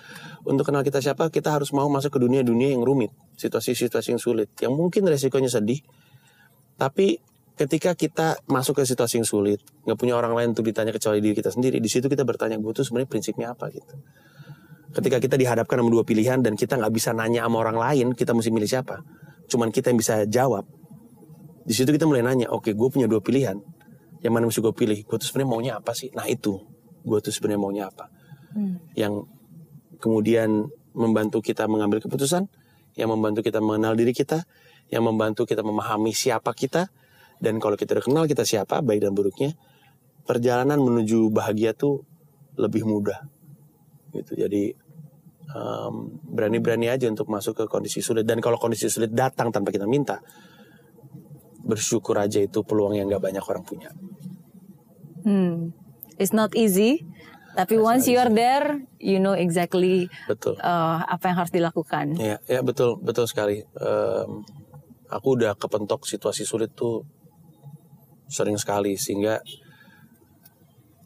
[0.45, 3.11] Untuk kenal kita siapa, kita harus mau masuk ke dunia-dunia yang rumit,
[3.41, 5.81] situasi-situasi yang sulit, yang mungkin resikonya sedih.
[6.77, 7.19] Tapi
[7.57, 11.33] ketika kita masuk ke situasi yang sulit, nggak punya orang lain untuk ditanya kecuali diri
[11.33, 13.97] kita sendiri, di situ kita bertanya, gue tuh sebenarnya prinsipnya apa gitu.
[14.93, 18.33] Ketika kita dihadapkan sama dua pilihan dan kita nggak bisa nanya sama orang lain, kita
[18.33, 19.05] mesti milih siapa.
[19.49, 20.65] Cuman kita yang bisa jawab.
[21.67, 23.59] Di situ kita mulai nanya, oke, gue punya dua pilihan.
[24.25, 24.99] Yang mana mesti gue pilih?
[25.05, 26.09] Gue tuh sebenarnya maunya apa sih?
[26.15, 26.57] Nah itu,
[27.07, 28.11] gue tuh sebenarnya maunya apa?
[28.99, 29.31] Yang
[30.03, 32.51] kemudian membantu kita mengambil keputusan,
[32.99, 34.45] yang membantu kita mengenal diri kita,
[34.91, 36.91] yang membantu kita memahami siapa kita,
[37.37, 39.53] dan kalau kita udah kenal kita siapa, baik dan buruknya,
[40.25, 42.03] perjalanan menuju bahagia tuh
[42.57, 43.29] lebih mudah.
[44.17, 44.33] Gitu.
[44.41, 44.73] Jadi
[45.53, 45.95] em,
[46.33, 48.25] berani-berani aja untuk masuk ke kondisi sulit.
[48.25, 50.25] Dan kalau kondisi sulit datang tanpa kita minta,
[51.61, 53.91] bersyukur aja itu peluang yang gak banyak orang punya.
[55.27, 55.75] Hmm.
[56.17, 57.05] It's not easy,
[57.57, 60.61] tapi once you are there, you know exactly Betul.
[60.61, 62.21] uh, apa yang harus dilakukan.
[62.21, 63.65] Ya, ya betul, betul sekali.
[63.65, 64.45] Em,
[65.09, 67.09] aku udah kepentok situasi sulit tuh
[68.29, 69.41] sering sekali sehingga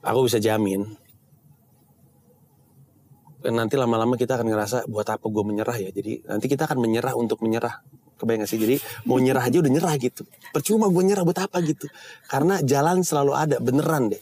[0.02, 0.82] aku bisa jamin
[3.48, 5.90] nanti lama-lama kita akan ngerasa buat apa gue menyerah ya.
[5.94, 7.80] Jadi nanti kita akan menyerah untuk menyerah.
[8.20, 8.60] Kebayang gak sih?
[8.60, 8.76] Jadi
[9.08, 10.28] mau nyerah aja udah nyerah gitu.
[10.52, 11.88] Percuma gue nyerah buat apa gitu.
[12.28, 14.20] Karena jalan selalu ada, beneran deh.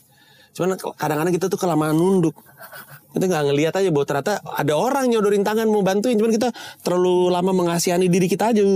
[0.59, 2.35] Cuman kadang-kadang kita tuh kelamaan nunduk.
[3.15, 6.19] Kita nggak ngelihat aja bahwa ternyata ada orang nyodorin tangan mau bantuin.
[6.19, 6.51] Cuman kita
[6.83, 8.67] terlalu lama mengasihani diri kita aja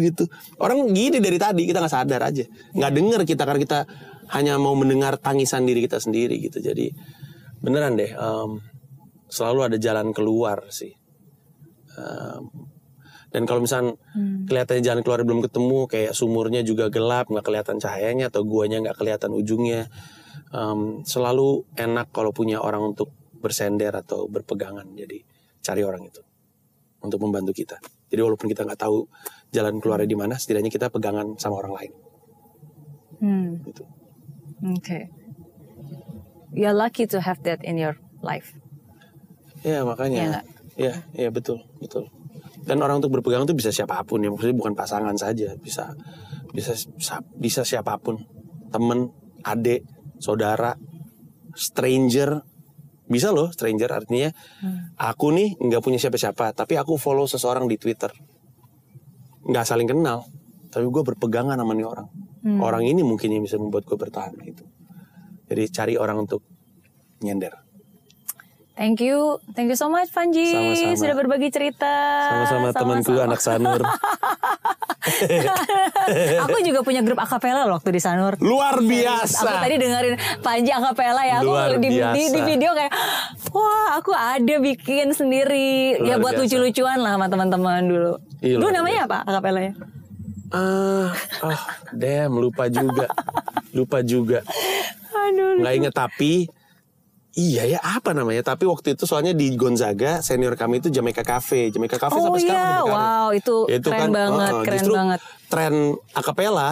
[0.00, 0.24] gitu.
[0.56, 2.48] Orang gini dari tadi kita nggak sadar aja.
[2.72, 3.78] Nggak denger kita karena kita
[4.32, 6.64] hanya mau mendengar tangisan diri kita sendiri gitu.
[6.64, 6.96] Jadi
[7.60, 8.08] beneran deh.
[8.08, 8.64] em,
[9.28, 10.96] selalu ada jalan keluar sih.
[11.92, 12.48] Em,
[13.28, 13.92] dan kalau misalnya
[14.48, 18.96] kelihatannya jalan keluar belum ketemu, kayak sumurnya juga gelap, nggak kelihatan cahayanya atau guanya nggak
[18.96, 19.92] kelihatan ujungnya,
[20.52, 24.86] em, selalu enak kalau punya orang untuk bersender atau berpegangan.
[24.96, 25.22] Jadi
[25.62, 26.22] cari orang itu
[27.02, 27.78] untuk membantu kita.
[28.08, 29.06] Jadi walaupun kita nggak tahu
[29.54, 31.92] jalan keluarnya di mana, setidaknya kita pegangan sama orang lain.
[33.18, 33.50] Hmm.
[33.66, 33.82] Gitu.
[34.82, 35.10] Okay.
[36.50, 38.56] You're lucky to have that in your life.
[39.62, 40.42] Ya Iya makanya.
[40.78, 42.06] Ya, ya betul, betul.
[42.62, 45.94] Dan orang untuk berpegang itu bisa siapa pun ya, maksudnya bukan pasangan saja, bisa
[46.54, 46.72] bisa
[47.34, 48.22] bisa siapa pun,
[48.70, 49.10] temen,
[49.42, 49.82] adik,
[50.18, 50.74] saudara,
[51.54, 52.42] stranger,
[53.08, 54.28] bisa loh stranger artinya
[55.00, 58.12] aku nih nggak punya siapa-siapa, tapi aku follow seseorang di Twitter,
[59.48, 60.28] nggak saling kenal,
[60.68, 62.08] tapi gue berpegangan sama nih orang.
[62.48, 64.64] Orang ini mungkin yang bisa membuat gue bertahan gitu.
[65.48, 66.40] Jadi cari orang untuk
[67.20, 67.67] nyender.
[68.78, 70.94] Thank you, thank you so much Panji Sama-sama.
[70.94, 71.90] sudah berbagi cerita.
[72.30, 73.82] Sama-sama temanku anak Sanur.
[76.46, 78.38] Aku juga punya grup akapela loh waktu di Sanur.
[78.38, 79.58] Luar Aku biasa.
[79.58, 82.46] tadi dengerin Panji akapela ya, aku Luar di, di, di biasa.
[82.46, 82.92] video kayak
[83.50, 85.98] Wah, aku ada bikin sendiri.
[85.98, 86.42] ya Luar buat biasa.
[86.46, 88.12] lucu-lucuan lah sama teman-teman dulu.
[88.38, 89.72] Iya, dulu namanya apa akapelanya?
[90.48, 91.10] Ah,
[91.42, 91.60] ah,
[91.90, 93.10] damn, lupa juga.
[93.74, 94.40] Lupa juga.
[95.10, 95.58] Aduh.
[95.58, 96.46] Nggak inget tapi
[97.38, 101.70] Iya ya apa namanya Tapi waktu itu soalnya di Gonzaga Senior kami itu Jamaica Cafe
[101.70, 102.98] Jamaica Cafe Oh sampai sekarang iya, masih berkarir.
[102.98, 105.20] wow, itu keren banget, keren justru banget.
[105.46, 105.74] Tren
[106.12, 106.70] akapela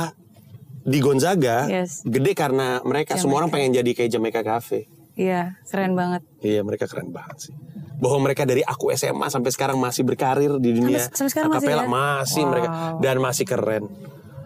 [0.83, 2.03] Di Gonzaga Yes.
[2.03, 6.27] Gede karena mereka Semua orang pengen jadi kayak Jamaica Cafe Iya, keren banget.
[6.39, 7.55] Iya mereka keren banget sih
[7.97, 11.64] bahwa mereka dari aku SMA sampai sekarang masih berkarir di dunia Sampai- sampai sekarang masih
[11.64, 11.89] akapela ya?
[11.89, 12.51] masih Wow.
[12.51, 12.69] mereka
[13.01, 13.85] dan masih keren.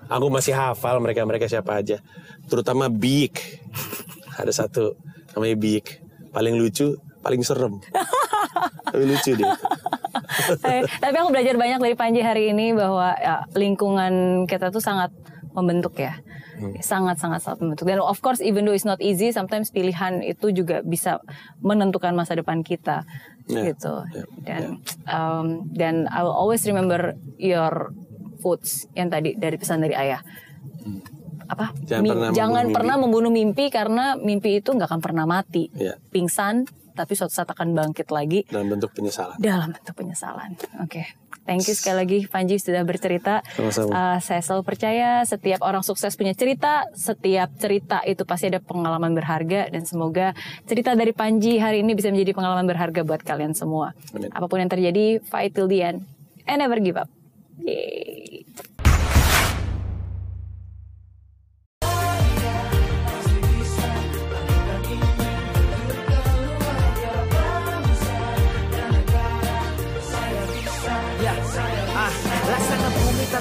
[0.07, 1.99] Aku masih hafal mereka mereka siapa aja,
[2.47, 3.35] terutama Big.
[4.35, 4.95] Ada satu
[5.31, 5.83] namanya Big,
[6.31, 7.79] paling lucu, paling serem.
[8.91, 9.55] Tapi lucu dia.
[10.99, 15.15] Tapi aku belajar banyak dari Panji hari ini bahwa ya, lingkungan kita tuh sangat
[15.55, 16.19] membentuk ya.
[16.61, 16.77] Hmm.
[16.85, 17.17] Sangat
[17.59, 17.89] membentuk.
[17.89, 21.23] Dan of course even though it's not easy, sometimes pilihan itu juga bisa
[21.65, 23.07] menentukan masa depan kita.
[23.51, 23.95] Ya, Gitu.
[24.15, 24.63] ya, Dan
[25.11, 27.91] um, dan I will always remember your
[28.39, 30.23] quotes yang tadi dari pesan dari ayah.
[31.51, 31.75] Apa?
[31.83, 32.77] Jangan Mi- pernah jangan membunuh mimpi.
[32.79, 35.67] pernah membunuh mimpi karena mimpi itu nggak akan pernah mati.
[35.75, 35.99] Ya.
[36.09, 39.35] Pingsan tapi suatu saat akan bangkit lagi Dalam bentuk penyesalan.
[39.39, 40.53] dalam bentuk penyesalan.
[40.81, 41.07] Oke,
[41.43, 43.41] thank you sekali lagi Panji sudah bercerita.
[43.51, 43.89] Sama-sama.
[43.89, 49.11] Uh, saya selalu percaya setiap orang sukses punya cerita, setiap cerita itu pasti ada pengalaman
[49.11, 50.37] berharga dan semoga
[50.67, 53.97] cerita dari Panji hari ini bisa menjadi pengalaman berharga buat kalian semua.
[54.13, 54.29] Amin.
[54.29, 56.05] Apa pun yang terjadi, fight till the end
[56.45, 57.09] and never give up.
[57.61, 58.45] Yeay.